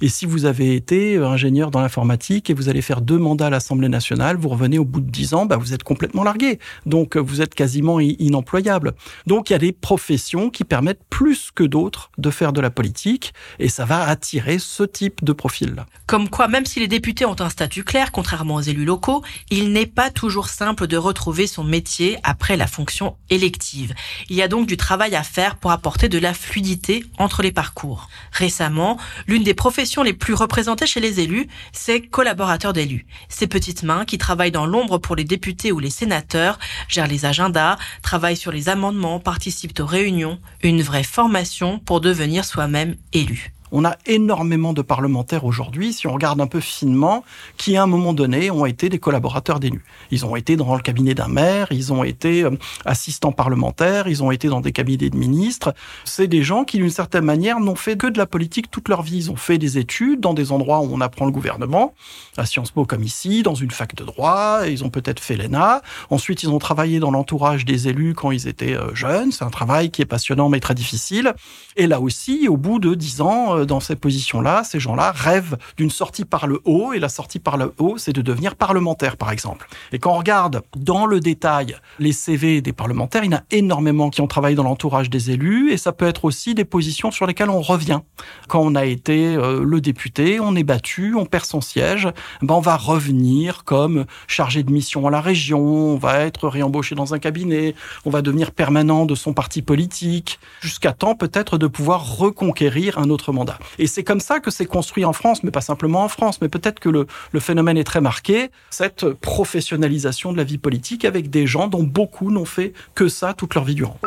Et 0.00 0.08
si 0.08 0.26
vous 0.26 0.44
avez 0.44 0.74
été 0.74 1.16
ingénieur 1.16 1.70
dans 1.70 1.80
l'informatique 1.80 2.50
et 2.50 2.54
vous 2.54 2.68
allez 2.68 2.82
faire 2.82 3.00
deux 3.00 3.18
mandats 3.18 3.46
à 3.46 3.50
l'Assemblée 3.50 3.88
nationale, 3.88 4.36
vous 4.36 4.48
revenez 4.48 4.78
au 4.78 4.84
bout 4.84 5.00
de 5.00 5.10
dix 5.10 5.34
ans, 5.34 5.46
bah 5.46 5.56
vous 5.56 5.72
êtes 5.72 5.82
complètement 5.82 6.24
largué. 6.24 6.58
Donc 6.84 7.16
vous 7.16 7.40
êtes 7.40 7.54
quasiment 7.54 8.00
inemployable. 8.00 8.94
Donc 9.26 9.50
il 9.50 9.54
y 9.54 9.56
a 9.56 9.58
des 9.58 9.72
professions 9.72 10.50
qui 10.50 10.64
permettent 10.64 11.04
plus 11.08 11.50
que 11.54 11.64
d'autres 11.64 12.10
de 12.18 12.30
faire 12.30 12.52
de 12.52 12.60
la 12.60 12.70
politique, 12.70 13.32
et 13.58 13.68
ça 13.68 13.84
va 13.84 14.02
attirer 14.06 14.58
ce 14.58 14.82
type 14.82 15.24
de 15.24 15.32
profil-là. 15.32 15.86
Comme 16.06 16.28
même 16.46 16.66
si 16.66 16.80
les 16.80 16.88
députés 16.88 17.24
ont 17.24 17.40
un 17.40 17.48
statut 17.48 17.82
clair, 17.82 18.12
contrairement 18.12 18.56
aux 18.56 18.60
élus 18.60 18.84
locaux, 18.84 19.24
il 19.50 19.72
n'est 19.72 19.86
pas 19.86 20.10
toujours 20.10 20.48
simple 20.48 20.86
de 20.86 20.98
retrouver 20.98 21.46
son 21.46 21.64
métier 21.64 22.18
après 22.22 22.58
la 22.58 22.66
fonction 22.66 23.16
élective. 23.30 23.94
Il 24.28 24.36
y 24.36 24.42
a 24.42 24.48
donc 24.48 24.66
du 24.66 24.76
travail 24.76 25.14
à 25.14 25.22
faire 25.22 25.56
pour 25.56 25.70
apporter 25.70 26.10
de 26.10 26.18
la 26.18 26.34
fluidité 26.34 27.04
entre 27.18 27.42
les 27.42 27.52
parcours. 27.52 28.10
Récemment, 28.32 28.98
l'une 29.26 29.44
des 29.44 29.54
professions 29.54 30.02
les 30.02 30.12
plus 30.12 30.34
représentées 30.34 30.86
chez 30.86 31.00
les 31.00 31.20
élus, 31.20 31.48
c'est 31.72 32.02
collaborateurs 32.02 32.74
d'élus. 32.74 33.06
Ces 33.30 33.46
petites 33.46 33.82
mains 33.82 34.04
qui 34.04 34.18
travaillent 34.18 34.52
dans 34.52 34.66
l'ombre 34.66 34.98
pour 34.98 35.16
les 35.16 35.24
députés 35.24 35.72
ou 35.72 35.78
les 35.78 35.90
sénateurs, 35.90 36.58
gèrent 36.88 37.06
les 37.06 37.24
agendas, 37.24 37.78
travaillent 38.02 38.36
sur 38.36 38.52
les 38.52 38.68
amendements, 38.68 39.20
participent 39.20 39.80
aux 39.80 39.86
réunions, 39.86 40.38
une 40.62 40.82
vraie 40.82 41.02
formation 41.02 41.78
pour 41.78 42.02
devenir 42.02 42.44
soi-même 42.44 42.96
élu. 43.14 43.55
On 43.72 43.84
a 43.84 43.96
énormément 44.06 44.72
de 44.72 44.82
parlementaires 44.82 45.44
aujourd'hui, 45.44 45.92
si 45.92 46.06
on 46.06 46.12
regarde 46.12 46.40
un 46.40 46.46
peu 46.46 46.60
finement, 46.60 47.24
qui 47.56 47.76
à 47.76 47.82
un 47.82 47.86
moment 47.86 48.12
donné 48.12 48.50
ont 48.50 48.66
été 48.66 48.88
des 48.88 48.98
collaborateurs 48.98 49.60
d'élus. 49.60 49.84
Ils 50.10 50.24
ont 50.24 50.36
été 50.36 50.56
dans 50.56 50.74
le 50.74 50.82
cabinet 50.82 51.14
d'un 51.14 51.28
maire, 51.28 51.68
ils 51.70 51.92
ont 51.92 52.04
été 52.04 52.44
euh, 52.44 52.50
assistants 52.84 53.32
parlementaires, 53.32 54.08
ils 54.08 54.22
ont 54.22 54.30
été 54.30 54.48
dans 54.48 54.60
des 54.60 54.72
cabinets 54.72 55.10
de 55.10 55.16
ministres. 55.16 55.74
C'est 56.04 56.28
des 56.28 56.42
gens 56.42 56.64
qui, 56.64 56.78
d'une 56.78 56.90
certaine 56.90 57.24
manière, 57.24 57.60
n'ont 57.60 57.74
fait 57.74 57.96
que 57.96 58.06
de 58.06 58.18
la 58.18 58.26
politique 58.26 58.70
toute 58.70 58.88
leur 58.88 59.02
vie. 59.02 59.16
Ils 59.16 59.30
ont 59.30 59.36
fait 59.36 59.58
des 59.58 59.78
études 59.78 60.20
dans 60.20 60.34
des 60.34 60.52
endroits 60.52 60.80
où 60.80 60.88
on 60.92 61.00
apprend 61.00 61.26
le 61.26 61.32
gouvernement, 61.32 61.94
à 62.36 62.46
Sciences 62.46 62.70
Po 62.70 62.84
comme 62.84 63.02
ici, 63.02 63.42
dans 63.42 63.54
une 63.54 63.70
fac 63.70 63.94
de 63.94 64.04
droit, 64.04 64.60
ils 64.68 64.84
ont 64.84 64.90
peut-être 64.90 65.20
fait 65.20 65.36
l'ENA. 65.36 65.82
Ensuite, 66.10 66.42
ils 66.42 66.50
ont 66.50 66.58
travaillé 66.58 67.00
dans 67.00 67.10
l'entourage 67.10 67.64
des 67.64 67.88
élus 67.88 68.14
quand 68.14 68.30
ils 68.30 68.46
étaient 68.46 68.76
euh, 68.76 68.94
jeunes. 68.94 69.32
C'est 69.32 69.44
un 69.44 69.50
travail 69.50 69.90
qui 69.90 70.02
est 70.02 70.06
passionnant 70.06 70.48
mais 70.48 70.60
très 70.60 70.74
difficile. 70.74 71.34
Et 71.76 71.86
là 71.86 72.00
aussi, 72.00 72.48
au 72.48 72.56
bout 72.56 72.78
de 72.78 72.94
dix 72.94 73.20
ans, 73.20 73.55
euh, 73.56 73.66
dans 73.66 73.80
ces 73.80 73.96
positions-là, 73.96 74.64
ces 74.64 74.80
gens-là 74.80 75.12
rêvent 75.12 75.56
d'une 75.76 75.90
sortie 75.90 76.24
par 76.24 76.46
le 76.46 76.60
haut, 76.64 76.92
et 76.92 76.98
la 76.98 77.08
sortie 77.08 77.38
par 77.38 77.56
le 77.56 77.72
haut, 77.78 77.98
c'est 77.98 78.12
de 78.12 78.22
devenir 78.22 78.56
parlementaire, 78.56 79.16
par 79.16 79.30
exemple. 79.30 79.68
Et 79.92 79.98
quand 79.98 80.12
on 80.12 80.18
regarde 80.18 80.62
dans 80.76 81.06
le 81.06 81.20
détail 81.20 81.76
les 81.98 82.12
CV 82.12 82.60
des 82.60 82.72
parlementaires, 82.72 83.24
il 83.24 83.30
y 83.30 83.34
en 83.34 83.38
a 83.38 83.42
énormément 83.50 84.10
qui 84.10 84.20
ont 84.20 84.26
travaillé 84.26 84.56
dans 84.56 84.62
l'entourage 84.62 85.10
des 85.10 85.30
élus, 85.30 85.72
et 85.72 85.76
ça 85.76 85.92
peut 85.92 86.06
être 86.06 86.24
aussi 86.24 86.54
des 86.54 86.64
positions 86.64 87.10
sur 87.10 87.26
lesquelles 87.26 87.50
on 87.50 87.60
revient. 87.60 88.00
Quand 88.48 88.60
on 88.60 88.74
a 88.74 88.84
été 88.84 89.36
euh, 89.36 89.64
le 89.64 89.80
député, 89.80 90.40
on 90.40 90.54
est 90.56 90.64
battu, 90.64 91.14
on 91.14 91.26
perd 91.26 91.44
son 91.44 91.60
siège, 91.60 92.08
ben 92.42 92.54
on 92.54 92.60
va 92.60 92.76
revenir 92.76 93.64
comme 93.64 94.04
chargé 94.26 94.62
de 94.62 94.70
mission 94.70 95.06
à 95.06 95.10
la 95.10 95.20
région, 95.20 95.60
on 95.60 95.96
va 95.96 96.20
être 96.20 96.48
réembauché 96.48 96.94
dans 96.94 97.14
un 97.14 97.18
cabinet, 97.18 97.74
on 98.04 98.10
va 98.10 98.22
devenir 98.22 98.52
permanent 98.52 99.06
de 99.06 99.14
son 99.14 99.32
parti 99.32 99.62
politique, 99.62 100.38
jusqu'à 100.60 100.92
temps 100.92 101.14
peut-être 101.14 101.58
de 101.58 101.66
pouvoir 101.66 102.16
reconquérir 102.16 102.98
un 102.98 103.10
autre 103.10 103.32
mandat. 103.32 103.45
Et 103.78 103.86
c'est 103.86 104.04
comme 104.04 104.20
ça 104.20 104.40
que 104.40 104.50
c'est 104.50 104.66
construit 104.66 105.04
en 105.04 105.12
France, 105.12 105.42
mais 105.42 105.50
pas 105.50 105.60
simplement 105.60 106.04
en 106.04 106.08
France, 106.08 106.40
mais 106.40 106.48
peut-être 106.48 106.80
que 106.80 106.88
le, 106.88 107.06
le 107.32 107.40
phénomène 107.40 107.76
est 107.76 107.84
très 107.84 108.00
marqué, 108.00 108.50
cette 108.70 109.08
professionnalisation 109.10 110.32
de 110.32 110.36
la 110.36 110.44
vie 110.44 110.58
politique 110.58 111.04
avec 111.04 111.30
des 111.30 111.46
gens 111.46 111.68
dont 111.68 111.82
beaucoup 111.82 112.30
n'ont 112.30 112.44
fait 112.44 112.72
que 112.94 113.08
ça 113.08 113.34
toute 113.34 113.54
leur 113.54 113.64
vie 113.64 113.74
durant. 113.74 113.98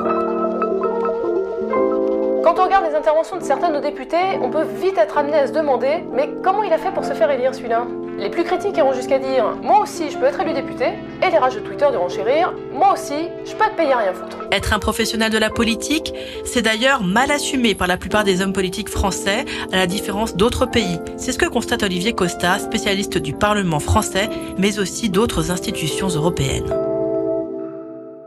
Interventions 3.00 3.38
de 3.38 3.44
certains 3.44 3.70
de 3.70 3.76
nos 3.76 3.82
députés, 3.82 4.38
on 4.42 4.50
peut 4.50 4.66
vite 4.82 4.98
être 4.98 5.18
amené 5.18 5.38
à 5.38 5.48
se 5.48 5.54
demander 5.54 6.04
mais 6.12 6.30
comment 6.44 6.64
il 6.64 6.74
a 6.74 6.78
fait 6.78 6.92
pour 6.92 7.06
se 7.06 7.14
faire 7.14 7.32
élire 7.32 7.56
celui-là? 7.56 7.88
Les 8.18 8.30
plus 8.30 8.44
critiques 8.44 8.76
iront 8.76 8.92
jusqu'à 8.92 9.20
dire 9.20 9.56
moi 9.64 9.80
aussi 9.80 10.10
je 10.10 10.18
peux 10.18 10.26
être 10.26 10.42
élu 10.42 10.52
député, 10.52 10.88
et 11.26 11.32
les 11.32 11.38
rages 11.38 11.56
de 11.56 11.62
Twitter 11.62 11.88
diront 11.92 12.10
chérir 12.10 12.54
moi 12.74 12.92
aussi 12.94 13.30
je 13.46 13.56
peux 13.56 13.64
être 13.64 13.78
payé 13.78 13.94
à 13.94 14.00
rien 14.00 14.14
foutre. 14.14 14.38
Être 14.52 14.74
un 14.74 14.80
professionnel 14.80 15.32
de 15.32 15.38
la 15.38 15.50
politique, 15.50 16.14
c'est 16.44 16.62
d'ailleurs 16.62 17.02
mal 17.02 17.32
assumé 17.32 17.74
par 17.74 17.88
la 17.88 17.96
plupart 17.96 18.26
des 18.26 18.42
hommes 18.42 18.54
politiques 18.54 18.90
français, 18.90 19.46
à 19.72 19.78
la 19.78 19.88
différence 19.88 20.36
d'autres 20.36 20.66
pays. 20.66 21.00
C'est 21.16 21.32
ce 21.32 21.38
que 21.38 21.46
constate 21.46 21.84
Olivier 21.84 22.12
Costa, 22.12 22.60
spécialiste 22.60 23.18
du 23.18 23.32
Parlement 23.32 23.80
français, 23.80 24.30
mais 24.58 24.78
aussi 24.78 25.10
d'autres 25.10 25.52
institutions 25.52 26.10
européennes. 26.10 26.99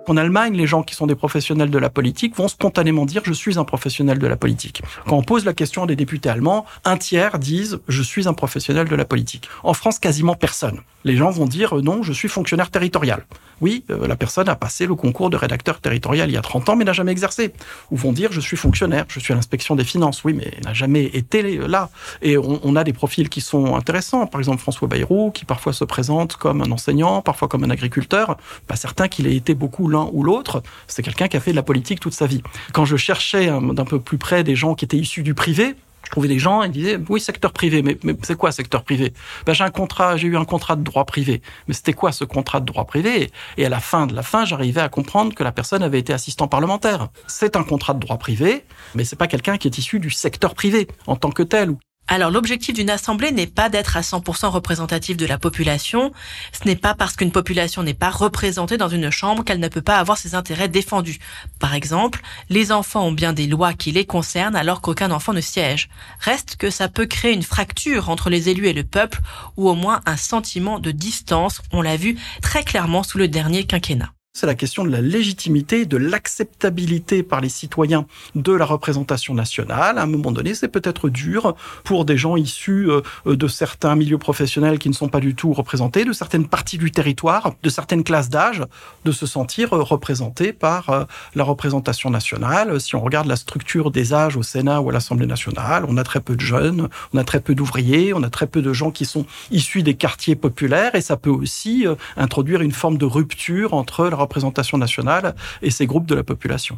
En 0.09 0.16
Allemagne, 0.16 0.56
les 0.56 0.66
gens 0.66 0.82
qui 0.82 0.97
sont 0.97 1.06
des 1.06 1.14
professionnels 1.14 1.71
de 1.71 1.78
la 1.78 1.88
politique 1.88 2.37
vont 2.37 2.49
spontanément 2.49 3.06
dire 3.06 3.23
je 3.25 3.32
suis 3.32 3.56
un 3.56 3.64
professionnel 3.64 4.18
de 4.18 4.26
la 4.26 4.37
politique. 4.37 4.82
Quand 5.06 5.16
on 5.16 5.23
pose 5.23 5.44
la 5.44 5.52
question 5.52 5.85
à 5.85 5.87
des 5.87 5.94
députés 5.94 6.28
allemands, 6.28 6.66
un 6.85 6.97
tiers 6.97 7.38
disent 7.38 7.78
je 7.87 8.02
suis 8.02 8.26
un 8.26 8.35
professionnel 8.35 8.88
de 8.88 8.97
la 8.97 9.04
politique. 9.04 9.49
En 9.62 9.75
France, 9.75 10.00
quasiment 10.00 10.35
personne. 10.35 10.80
Les 11.04 11.16
gens 11.16 11.30
vont 11.30 11.47
dire 11.47 11.76
non, 11.76 12.02
je 12.02 12.12
suis 12.12 12.28
fonctionnaire 12.28 12.71
territorial. 12.71 13.25
Oui, 13.61 13.85
euh, 13.90 14.09
la 14.09 14.16
personne 14.16 14.49
a 14.49 14.56
passé 14.56 14.87
le 14.87 14.97
concours 14.97 15.30
de 15.30 15.37
rédacteur 15.37 15.80
territorial 15.80 16.28
il 16.28 16.32
y 16.32 16.37
a 16.37 16.42
30 16.42 16.68
ans 16.71 16.76
mais 16.76 16.85
n'a 16.85 16.92
jamais 16.92 17.12
exercé. 17.12 17.52
Ou 17.92 17.97
vont 17.97 18.12
dire 18.12 18.32
je 18.32 18.40
suis 18.40 18.56
fonctionnaire, 18.56 19.04
je 19.06 19.21
suis 19.21 19.32
à 19.32 19.37
l'inspection 19.37 19.76
des 19.76 19.85
finances. 19.85 20.25
Oui, 20.25 20.32
mais 20.32 20.52
n'a 20.64 20.75
jamais 20.75 21.04
été 21.04 21.59
là. 21.59 21.90
Et 22.23 22.37
on, 22.37 22.61
on, 22.64 22.75
a 22.75 22.82
des 22.82 22.92
profils 22.92 23.28
qui 23.28 23.40
sont 23.40 23.76
intéressants. 23.76 24.26
Par 24.26 24.40
exemple, 24.40 24.61
François 24.61 24.88
Bayrou, 24.88 25.30
qui 25.30 25.44
parfois 25.44 25.73
se 25.73 25.85
présente 25.85 26.37
comme 26.37 26.61
un 26.61 26.73
enseignant, 26.73 27.23
parfois 27.23 27.47
comme 27.47 27.62
un 27.62 27.71
agriculteur. 27.71 28.37
Pas 28.66 28.76
certain 28.76 29.06
qu'il 29.06 29.28
ait 29.28 29.37
été 29.37 29.54
beaucoup 29.54 29.88
l'un 29.92 30.08
ou 30.12 30.25
l'autre. 30.25 30.62
C'est 30.88 31.02
quelqu'un 31.02 31.28
qui 31.28 31.37
a 31.37 31.40
fait 31.40 31.52
de 31.52 31.56
la 31.56 31.62
politique 31.62 32.00
toute 32.00 32.14
sa 32.14 32.26
vie. 32.26 32.42
Quand 32.72 32.84
je 32.84 32.96
cherchais 32.96 33.46
d'un 33.46 33.84
peu 33.84 34.00
plus 34.00 34.18
près 34.18 34.42
des 34.42 34.56
gens 34.56 34.75
qui 34.75 34.84
étaient 34.84 34.96
issus 34.96 35.22
du 35.22 35.34
privé, 35.34 35.76
je 36.04 36.11
trouvais 36.11 36.28
des 36.28 36.38
gens, 36.38 36.62
ils 36.62 36.70
disaient 36.70 36.99
oui 37.08 37.20
secteur 37.20 37.52
privé, 37.52 37.82
mais, 37.82 37.96
mais 38.02 38.14
c'est 38.22 38.37
quoi 38.37 38.52
secteur 38.52 38.82
privé? 38.82 39.12
Ben, 39.46 39.52
j'ai 39.52 39.64
un 39.64 39.70
contrat, 39.70 40.16
j'ai 40.16 40.28
eu 40.28 40.37
un 40.37 40.44
contrat 40.44 40.76
de 40.76 40.82
droit 40.82 41.04
privé, 41.04 41.40
mais 41.68 41.75
c'était 41.75 41.92
quoi 41.92 42.12
ce 42.12 42.25
contrat 42.25 42.61
de 42.61 42.66
droit 42.66 42.84
privé? 42.84 43.30
Et 43.56 43.64
à 43.64 43.68
la 43.68 43.80
fin 43.80 44.06
de 44.06 44.14
la 44.14 44.22
fin, 44.22 44.44
j'arrivais 44.44 44.80
à 44.80 44.88
comprendre 44.88 45.34
que 45.34 45.44
la 45.44 45.52
personne 45.52 45.82
avait 45.82 46.00
été 46.00 46.12
assistant 46.12 46.49
parlementaire. 46.49 47.08
C'est 47.28 47.56
un 47.56 47.62
contrat 47.62 47.94
de 47.94 48.00
droit 48.00 48.18
privé, 48.18 48.64
mais 48.94 49.04
c'est 49.04 49.16
pas 49.16 49.28
quelqu'un 49.28 49.56
qui 49.56 49.68
est 49.68 49.78
issu 49.78 50.00
du 50.00 50.11
secteur 50.11 50.54
privé 50.54 50.88
en 51.06 51.16
tant 51.16 51.30
que 51.30 51.42
tel. 51.42 51.76
Alors 52.09 52.30
l'objectif 52.30 52.75
d'une 52.75 52.90
assemblée 52.90 53.32
n'est 53.32 53.47
pas 53.47 53.68
d'être 53.71 53.97
à 53.97 54.02
100% 54.02 54.49
représentatif 54.49 55.16
de 55.16 55.25
la 55.25 55.38
population. 55.38 56.12
Ce 56.52 56.66
n'est 56.68 56.76
pas 56.76 56.94
parce 56.94 57.16
qu'une 57.16 57.32
population 57.32 57.82
n'est 57.82 57.94
pas 57.94 58.11
représentée 58.11 58.76
dans 58.76 58.88
une 58.88 59.11
chambre 59.11 59.44
qu'elle 59.44 59.61
ne 59.61 59.68
peut 59.68 59.82
pas 59.82 59.97
avoir 59.97 60.18
ses 60.18 60.35
intérêts 60.35 60.68
défendus. 60.68 61.21
Par 61.59 61.75
exemple, 61.75 62.21
les 62.50 62.71
enfants 62.71 63.06
ont 63.06 63.12
bien 63.12 63.32
des 63.32 63.47
lois 63.47 63.73
qui 63.73 63.92
les 63.92 64.04
concernent 64.04 64.56
alors 64.56 64.80
qu'aucun 64.80 65.11
enfant 65.11 65.32
ne 65.32 65.40
siège. 65.40 65.88
Reste 66.21 66.56
que 66.56 66.71
ça 66.71 66.88
peut 66.88 67.06
créer 67.06 67.32
une 67.32 67.42
fracture 67.42 68.11
entre 68.11 68.30
les 68.30 68.49
élus 68.49 68.66
et 68.66 68.75
le 68.75 68.85
peuple 68.85 69.21
ou 69.56 69.68
au 69.68 69.75
moins 69.75 70.00
un 70.04 70.16
sentiment 70.16 70.80
de 70.80 70.90
distance. 70.90 71.62
On 71.73 71.82
l'a 71.82 71.97
vu 71.97 72.18
très 72.42 72.64
clairement 72.64 73.04
sous 73.04 73.18
le 73.18 73.28
dernier 73.28 73.64
quinquennat 73.64 74.12
c'est 74.34 74.46
la 74.46 74.54
question 74.54 74.82
de 74.84 74.90
la 74.90 75.02
légitimité, 75.02 75.84
de 75.84 75.98
l'acceptabilité 75.98 77.22
par 77.22 77.42
les 77.42 77.50
citoyens 77.50 78.06
de 78.34 78.52
la 78.52 78.64
représentation 78.64 79.34
nationale. 79.34 79.98
À 79.98 80.02
un 80.02 80.06
moment 80.06 80.32
donné, 80.32 80.54
c'est 80.54 80.68
peut-être 80.68 81.10
dur 81.10 81.54
pour 81.84 82.06
des 82.06 82.16
gens 82.16 82.36
issus 82.36 82.90
euh, 82.90 83.02
de 83.26 83.46
certains 83.46 83.94
milieux 83.94 84.16
professionnels 84.16 84.78
qui 84.78 84.88
ne 84.88 84.94
sont 84.94 85.08
pas 85.08 85.20
du 85.20 85.34
tout 85.34 85.52
représentés, 85.52 86.06
de 86.06 86.14
certaines 86.14 86.48
parties 86.48 86.78
du 86.78 86.90
territoire, 86.90 87.52
de 87.62 87.68
certaines 87.68 88.04
classes 88.04 88.30
d'âge, 88.30 88.62
de 89.04 89.12
se 89.12 89.26
sentir 89.26 89.74
euh, 89.74 89.82
représentés 89.82 90.54
par 90.54 90.88
euh, 90.88 91.04
la 91.34 91.44
représentation 91.44 92.08
nationale. 92.08 92.80
Si 92.80 92.96
on 92.96 93.02
regarde 93.02 93.26
la 93.26 93.36
structure 93.36 93.90
des 93.90 94.14
âges 94.14 94.38
au 94.38 94.42
Sénat 94.42 94.80
ou 94.80 94.88
à 94.88 94.94
l'Assemblée 94.94 95.26
nationale, 95.26 95.84
on 95.86 95.98
a 95.98 96.04
très 96.04 96.20
peu 96.20 96.36
de 96.36 96.40
jeunes, 96.40 96.88
on 97.12 97.18
a 97.18 97.24
très 97.24 97.40
peu 97.40 97.54
d'ouvriers, 97.54 98.14
on 98.14 98.22
a 98.22 98.30
très 98.30 98.46
peu 98.46 98.62
de 98.62 98.72
gens 98.72 98.92
qui 98.92 99.04
sont 99.04 99.26
issus 99.50 99.82
des 99.82 99.94
quartiers 99.94 100.36
populaires 100.36 100.94
et 100.94 101.02
ça 101.02 101.18
peut 101.18 101.28
aussi 101.28 101.84
introduire 102.16 102.62
une 102.62 102.72
forme 102.72 102.96
de 102.96 103.04
rupture 103.04 103.74
entre 103.74 104.08
la 104.08 104.21
représentation 104.22 104.78
nationale 104.78 105.34
et 105.60 105.70
ces 105.70 105.86
groupes 105.86 106.06
de 106.06 106.14
la 106.14 106.24
population. 106.24 106.76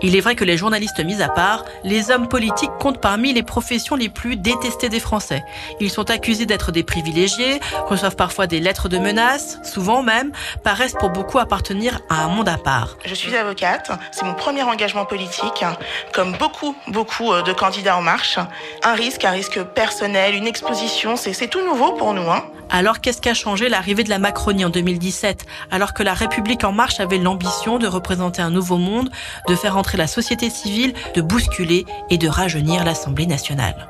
Il 0.00 0.14
est 0.14 0.20
vrai 0.20 0.36
que 0.36 0.44
les 0.44 0.56
journalistes 0.56 1.04
mis 1.04 1.20
à 1.22 1.28
part, 1.28 1.64
les 1.82 2.12
hommes 2.12 2.28
politiques 2.28 2.70
comptent 2.78 3.00
parmi 3.00 3.32
les 3.32 3.42
professions 3.42 3.96
les 3.96 4.08
plus 4.08 4.36
détestées 4.36 4.88
des 4.88 5.00
Français. 5.00 5.42
Ils 5.80 5.90
sont 5.90 6.08
accusés 6.10 6.46
d'être 6.46 6.70
des 6.70 6.84
privilégiés, 6.84 7.58
reçoivent 7.86 8.14
parfois 8.14 8.46
des 8.46 8.60
lettres 8.60 8.88
de 8.88 8.98
menaces, 8.98 9.58
souvent 9.64 10.04
même, 10.04 10.30
paraissent 10.62 10.94
pour 10.94 11.10
beaucoup 11.10 11.40
appartenir 11.40 12.00
à 12.08 12.22
un 12.22 12.28
monde 12.28 12.48
à 12.48 12.58
part. 12.58 12.96
Je 13.04 13.14
suis 13.14 13.34
avocate, 13.34 13.90
c'est 14.12 14.24
mon 14.24 14.34
premier 14.34 14.62
engagement 14.62 15.04
politique, 15.04 15.64
comme 16.12 16.32
beaucoup, 16.36 16.76
beaucoup 16.86 17.32
euh, 17.32 17.42
de 17.42 17.52
candidats 17.52 17.96
en 17.96 18.02
marche. 18.02 18.38
Un 18.84 18.94
risque, 18.94 19.24
un 19.24 19.32
risque 19.32 19.60
personnel, 19.62 20.36
une 20.36 20.46
exposition, 20.46 21.16
c'est 21.16 21.48
tout 21.48 21.64
nouveau 21.64 21.92
pour 21.94 22.14
nous. 22.14 22.30
Hein. 22.30 22.44
Alors 22.70 23.00
qu'est-ce 23.00 23.20
qu'a 23.20 23.34
changé 23.34 23.68
l'arrivée 23.68 24.04
de 24.04 24.10
la 24.10 24.18
Macronie 24.18 24.64
en 24.64 24.70
2017, 24.70 25.46
alors 25.70 25.94
que 25.94 26.02
la 26.02 26.14
République 26.14 26.64
en 26.64 26.72
marche 26.72 27.00
avait 27.00 27.18
l'ambition 27.18 27.78
de 27.78 27.86
représenter 27.86 28.42
un 28.42 28.50
nouveau 28.50 28.76
monde, 28.76 29.10
de 29.48 29.54
faire 29.54 29.76
entrer 29.76 29.96
la 29.96 30.06
société 30.06 30.50
civile, 30.50 30.92
de 31.14 31.22
bousculer 31.22 31.86
et 32.10 32.18
de 32.18 32.28
rajeunir 32.28 32.84
l'Assemblée 32.84 33.26
nationale. 33.26 33.88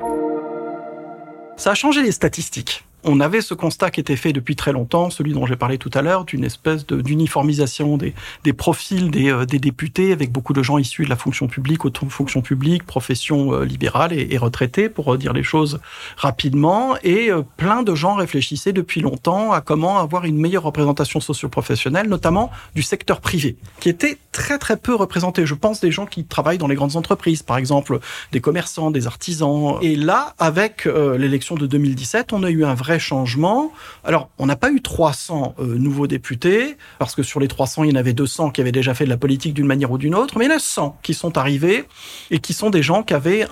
Ça 1.57 1.71
a 1.71 1.75
changé 1.75 2.01
les 2.01 2.13
statistiques 2.13 2.85
on 3.03 3.19
avait 3.19 3.41
ce 3.41 3.53
constat 3.53 3.91
qui 3.91 3.99
était 3.99 4.15
fait 4.15 4.33
depuis 4.33 4.55
très 4.55 4.71
longtemps, 4.71 5.09
celui 5.09 5.33
dont 5.33 5.45
j'ai 5.45 5.55
parlé 5.55 5.77
tout 5.77 5.91
à 5.93 6.01
l'heure, 6.01 6.25
d'une 6.25 6.43
espèce 6.43 6.85
d'uniformisation 6.85 7.97
des, 7.97 8.13
des, 8.43 8.53
profils 8.53 9.09
des, 9.09 9.31
euh, 9.31 9.45
des, 9.45 9.59
députés, 9.59 10.11
avec 10.11 10.31
beaucoup 10.31 10.53
de 10.53 10.61
gens 10.61 10.77
issus 10.77 11.05
de 11.05 11.09
la 11.09 11.15
fonction 11.15 11.47
publique, 11.47 11.81
fonction 12.09 12.41
publique, 12.41 12.85
profession 12.85 13.53
euh, 13.53 13.65
libérale 13.65 14.13
et, 14.13 14.27
et, 14.31 14.89
pour 14.89 15.17
dire 15.17 15.33
les 15.33 15.43
choses 15.43 15.79
rapidement. 16.17 16.95
Et 17.03 17.31
euh, 17.31 17.41
plein 17.57 17.83
de 17.83 17.95
gens 17.95 18.15
réfléchissaient 18.15 18.73
depuis 18.73 19.01
longtemps 19.01 19.51
à 19.51 19.61
comment 19.61 19.99
avoir 19.99 20.25
une 20.25 20.37
meilleure 20.37 20.63
représentation 20.63 21.19
socio-professionnelle, 21.19 22.07
notamment 22.07 22.51
du 22.75 22.81
secteur 22.81 23.21
privé, 23.21 23.55
qui 23.79 23.89
était 23.89 24.17
très 24.31 24.57
très 24.57 24.77
peu 24.77 24.95
représenté. 24.95 25.45
Je 25.45 25.55
pense 25.55 25.79
des 25.79 25.91
gens 25.91 26.05
qui 26.05 26.25
travaillent 26.25 26.57
dans 26.57 26.67
les 26.67 26.75
grandes 26.75 26.95
entreprises, 26.95 27.43
par 27.43 27.57
exemple 27.57 27.99
des 28.31 28.41
commerçants, 28.41 28.91
des 28.91 29.07
artisans. 29.07 29.77
Et 29.81 29.95
là, 29.95 30.33
avec 30.39 30.85
l'élection 30.85 31.55
de 31.55 31.67
2017, 31.67 32.33
on 32.33 32.43
a 32.43 32.49
eu 32.49 32.63
un 32.63 32.73
vrai 32.73 32.88
changement. 32.97 33.71
Alors, 34.03 34.29
on 34.39 34.47
n'a 34.47 34.55
pas 34.55 34.71
eu 34.71 34.81
300 34.81 35.55
euh, 35.59 35.77
nouveaux 35.77 36.07
députés, 36.07 36.77
parce 36.97 37.13
que 37.13 37.21
sur 37.21 37.39
les 37.39 37.47
300, 37.47 37.83
il 37.83 37.91
y 37.91 37.93
en 37.93 37.99
avait 37.99 38.13
200 38.13 38.51
qui 38.51 38.61
avaient 38.61 38.71
déjà 38.71 38.93
fait 38.95 39.05
de 39.05 39.09
la 39.09 39.17
politique 39.17 39.53
d'une 39.53 39.67
manière 39.67 39.91
ou 39.91 39.97
d'une 39.97 40.15
autre, 40.15 40.37
mais 40.37 40.45
il 40.45 40.49
y 40.49 40.51
en 40.51 40.55
a 40.55 40.59
100 40.59 40.97
qui 41.03 41.13
sont 41.13 41.37
arrivés 41.37 41.85
et 42.31 42.39
qui 42.39 42.53
sont 42.53 42.69
des 42.69 42.81
gens 42.81 43.03
qui 43.03 43.13
avaient 43.13 43.47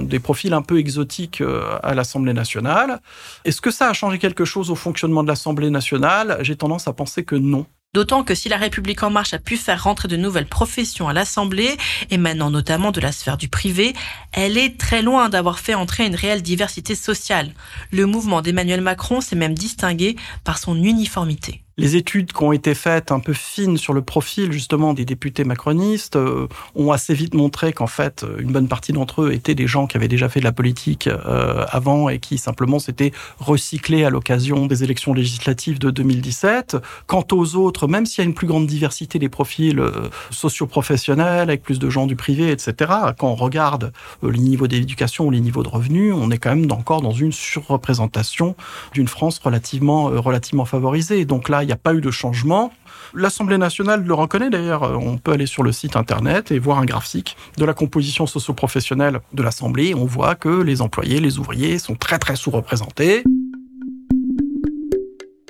des 0.00 0.20
profils 0.20 0.54
un 0.54 0.62
peu 0.62 0.78
exotiques 0.78 1.40
euh, 1.40 1.78
à 1.82 1.94
l'Assemblée 1.94 2.32
nationale. 2.32 3.00
Est-ce 3.44 3.60
que 3.60 3.70
ça 3.70 3.88
a 3.88 3.92
changé 3.92 4.18
quelque 4.18 4.44
chose 4.44 4.70
au 4.70 4.74
fonctionnement 4.74 5.22
de 5.22 5.28
l'Assemblée 5.28 5.70
nationale? 5.70 6.38
J'ai 6.40 6.56
tendance 6.56 6.88
à 6.88 6.92
penser 6.92 7.24
que 7.24 7.36
non. 7.36 7.66
D'autant 7.94 8.24
que 8.24 8.34
si 8.34 8.48
la 8.48 8.56
République 8.56 9.02
en 9.02 9.10
marche 9.10 9.34
a 9.34 9.38
pu 9.38 9.58
faire 9.58 9.84
rentrer 9.84 10.08
de 10.08 10.16
nouvelles 10.16 10.46
professions 10.46 11.08
à 11.08 11.12
l'Assemblée, 11.12 11.76
émanant 12.10 12.50
notamment 12.50 12.90
de 12.90 13.02
la 13.02 13.12
sphère 13.12 13.36
du 13.36 13.50
privé, 13.50 13.92
elle 14.32 14.56
est 14.56 14.78
très 14.78 15.02
loin 15.02 15.28
d'avoir 15.28 15.58
fait 15.58 15.74
entrer 15.74 16.06
une 16.06 16.14
réelle 16.14 16.40
diversité 16.40 16.94
sociale. 16.94 17.52
Le 17.90 18.06
mouvement 18.06 18.40
d'Emmanuel 18.40 18.80
Macron 18.80 19.20
s'est 19.20 19.36
même 19.36 19.52
distingué 19.52 20.16
par 20.42 20.56
son 20.56 20.82
uniformité 20.82 21.64
les 21.78 21.96
études 21.96 22.32
qui 22.32 22.42
ont 22.42 22.52
été 22.52 22.74
faites 22.74 23.12
un 23.12 23.20
peu 23.20 23.32
fines 23.32 23.76
sur 23.76 23.94
le 23.94 24.02
profil 24.02 24.52
justement 24.52 24.92
des 24.92 25.04
députés 25.04 25.44
macronistes 25.44 26.16
euh, 26.16 26.46
ont 26.74 26.92
assez 26.92 27.14
vite 27.14 27.34
montré 27.34 27.72
qu'en 27.72 27.86
fait 27.86 28.26
une 28.38 28.52
bonne 28.52 28.68
partie 28.68 28.92
d'entre 28.92 29.22
eux 29.22 29.32
étaient 29.32 29.54
des 29.54 29.66
gens 29.66 29.86
qui 29.86 29.96
avaient 29.96 30.08
déjà 30.08 30.28
fait 30.28 30.40
de 30.40 30.44
la 30.44 30.52
politique 30.52 31.06
euh, 31.06 31.64
avant 31.70 32.08
et 32.08 32.18
qui 32.18 32.36
simplement 32.36 32.78
s'étaient 32.78 33.12
recyclés 33.38 34.04
à 34.04 34.10
l'occasion 34.10 34.66
des 34.66 34.84
élections 34.84 35.14
législatives 35.14 35.78
de 35.78 35.90
2017. 35.90 36.76
Quant 37.06 37.26
aux 37.32 37.56
autres, 37.56 37.88
même 37.88 38.04
s'il 38.04 38.22
y 38.22 38.26
a 38.26 38.28
une 38.28 38.34
plus 38.34 38.46
grande 38.46 38.66
diversité 38.66 39.18
des 39.18 39.28
profils 39.28 39.78
euh, 39.78 40.10
socio-professionnels 40.30 41.48
avec 41.48 41.62
plus 41.62 41.78
de 41.78 41.88
gens 41.88 42.06
du 42.06 42.16
privé, 42.16 42.50
etc. 42.50 42.92
Quand 43.18 43.28
on 43.28 43.34
regarde 43.34 43.92
les 44.22 44.38
niveaux 44.38 44.66
d'éducation 44.66 45.26
ou 45.26 45.30
les 45.30 45.40
niveaux 45.40 45.62
de 45.62 45.68
revenus, 45.68 46.14
on 46.14 46.30
est 46.30 46.38
quand 46.38 46.54
même 46.54 46.70
encore 46.70 47.00
dans 47.00 47.12
une 47.12 47.32
surreprésentation 47.32 48.56
d'une 48.92 49.08
France 49.08 49.40
relativement 49.42 50.04
relativement 50.04 50.64
favorisée. 50.64 51.24
Donc 51.24 51.48
là 51.48 51.61
il 51.62 51.66
n'y 51.66 51.72
a 51.72 51.76
pas 51.76 51.94
eu 51.94 52.00
de 52.00 52.10
changement. 52.10 52.72
L'Assemblée 53.14 53.58
nationale 53.58 54.04
le 54.04 54.14
reconnaît 54.14 54.50
d'ailleurs. 54.50 54.82
On 54.82 55.18
peut 55.18 55.32
aller 55.32 55.46
sur 55.46 55.62
le 55.62 55.72
site 55.72 55.96
internet 55.96 56.50
et 56.50 56.58
voir 56.58 56.78
un 56.78 56.84
graphique 56.84 57.36
de 57.58 57.64
la 57.64 57.74
composition 57.74 58.26
socio-professionnelle 58.26 59.20
de 59.32 59.42
l'Assemblée. 59.42 59.94
On 59.94 60.06
voit 60.06 60.34
que 60.34 60.62
les 60.62 60.80
employés, 60.80 61.20
les 61.20 61.38
ouvriers 61.38 61.78
sont 61.78 61.94
très 61.94 62.18
très 62.18 62.36
sous-représentés. 62.36 63.24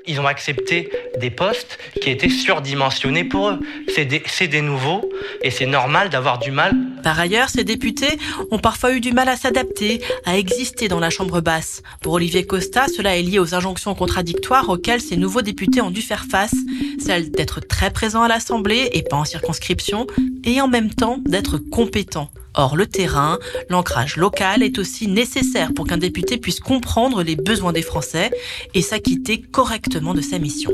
Ils 0.06 0.20
ont 0.20 0.26
accepté 0.26 0.90
des 1.18 1.30
postes 1.30 1.78
qui 2.00 2.10
étaient 2.10 2.28
surdimensionnés 2.28 3.24
pour 3.24 3.50
eux. 3.50 3.60
C'est 3.88 4.04
des, 4.04 4.62
nouveaux 4.62 5.08
et 5.42 5.50
c'est 5.50 5.66
normal 5.66 6.10
d'avoir 6.10 6.38
du 6.38 6.50
mal. 6.50 6.74
Par 7.02 7.18
ailleurs, 7.18 7.48
ces 7.48 7.64
députés 7.64 8.18
ont 8.50 8.58
parfois 8.58 8.92
eu 8.94 9.00
du 9.00 9.12
mal 9.12 9.28
à 9.28 9.36
s'adapter, 9.36 10.02
à 10.24 10.36
exister 10.36 10.88
dans 10.88 11.00
la 11.00 11.10
Chambre 11.10 11.40
basse. 11.40 11.82
Pour 12.00 12.14
Olivier 12.14 12.44
Costa, 12.46 12.86
cela 12.88 13.16
est 13.16 13.22
lié 13.22 13.38
aux 13.38 13.54
injonctions 13.54 13.94
contradictoires 13.94 14.68
auxquelles 14.68 15.00
ces 15.00 15.16
nouveaux 15.16 15.42
députés 15.42 15.80
ont 15.80 15.90
dû 15.90 16.02
faire 16.02 16.24
face, 16.24 16.54
celle 16.98 17.30
d'être 17.30 17.60
très 17.60 17.90
présents 17.90 18.22
à 18.22 18.28
l'Assemblée 18.28 18.90
et 18.92 19.02
pas 19.02 19.16
en 19.16 19.24
circonscription, 19.24 20.06
et 20.44 20.60
en 20.60 20.68
même 20.68 20.92
temps 20.92 21.18
d'être 21.24 21.58
compétents. 21.58 22.30
Or, 22.54 22.76
le 22.76 22.86
terrain, 22.86 23.38
l'ancrage 23.70 24.16
local 24.16 24.62
est 24.62 24.78
aussi 24.78 25.08
nécessaire 25.08 25.72
pour 25.74 25.86
qu'un 25.86 25.98
député 25.98 26.36
puisse 26.36 26.60
comprendre 26.60 27.22
les 27.22 27.36
besoins 27.36 27.72
des 27.72 27.82
Français 27.82 28.30
et 28.74 28.82
s'acquitter 28.82 29.40
correctement 29.40 30.14
de 30.14 30.20
sa 30.20 30.38
mission 30.38 30.70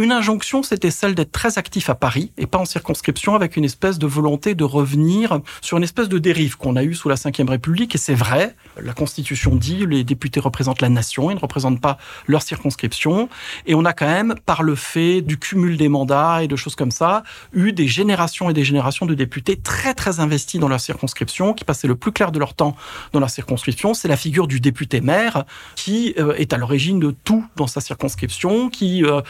Une 0.00 0.12
injonction, 0.12 0.62
c'était 0.62 0.90
celle 0.90 1.14
d'être 1.14 1.30
très 1.30 1.58
actif 1.58 1.90
à 1.90 1.94
Paris 1.94 2.32
et 2.38 2.46
pas 2.46 2.56
en 2.56 2.64
circonscription 2.64 3.34
avec 3.34 3.58
une 3.58 3.66
espèce 3.66 3.98
de 3.98 4.06
volonté 4.06 4.54
de 4.54 4.64
revenir 4.64 5.40
sur 5.60 5.76
une 5.76 5.82
espèce 5.82 6.08
de 6.08 6.18
dérive 6.18 6.56
qu'on 6.56 6.74
a 6.76 6.84
eue 6.84 6.94
sous 6.94 7.10
la 7.10 7.16
Ve 7.16 7.50
République. 7.50 7.94
Et 7.94 7.98
c'est 7.98 8.14
vrai, 8.14 8.56
la 8.80 8.94
Constitution 8.94 9.54
dit 9.56 9.84
les 9.84 10.02
députés 10.02 10.40
représentent 10.40 10.80
la 10.80 10.88
nation, 10.88 11.30
ils 11.30 11.34
ne 11.34 11.38
représentent 11.38 11.82
pas 11.82 11.98
leur 12.26 12.40
circonscription. 12.40 13.28
Et 13.66 13.74
on 13.74 13.84
a 13.84 13.92
quand 13.92 14.06
même, 14.06 14.36
par 14.46 14.62
le 14.62 14.74
fait 14.74 15.20
du 15.20 15.38
cumul 15.38 15.76
des 15.76 15.90
mandats 15.90 16.42
et 16.42 16.48
de 16.48 16.56
choses 16.56 16.76
comme 16.76 16.92
ça, 16.92 17.22
eu 17.52 17.74
des 17.74 17.86
générations 17.86 18.48
et 18.48 18.54
des 18.54 18.64
générations 18.64 19.04
de 19.04 19.12
députés 19.12 19.56
très 19.56 19.92
très 19.92 20.18
investis 20.18 20.58
dans 20.58 20.68
leur 20.68 20.80
circonscription, 20.80 21.52
qui 21.52 21.66
passaient 21.66 21.88
le 21.88 21.96
plus 21.96 22.12
clair 22.12 22.32
de 22.32 22.38
leur 22.38 22.54
temps 22.54 22.74
dans 23.12 23.20
leur 23.20 23.28
circonscription. 23.28 23.92
C'est 23.92 24.08
la 24.08 24.16
figure 24.16 24.46
du 24.46 24.60
député 24.60 25.02
maire 25.02 25.44
qui 25.76 26.14
euh, 26.18 26.32
est 26.36 26.54
à 26.54 26.56
l'origine 26.56 27.00
de 27.00 27.10
tout 27.10 27.44
dans 27.56 27.66
sa 27.66 27.82
circonscription, 27.82 28.70
qui 28.70 29.04
euh, 29.04 29.20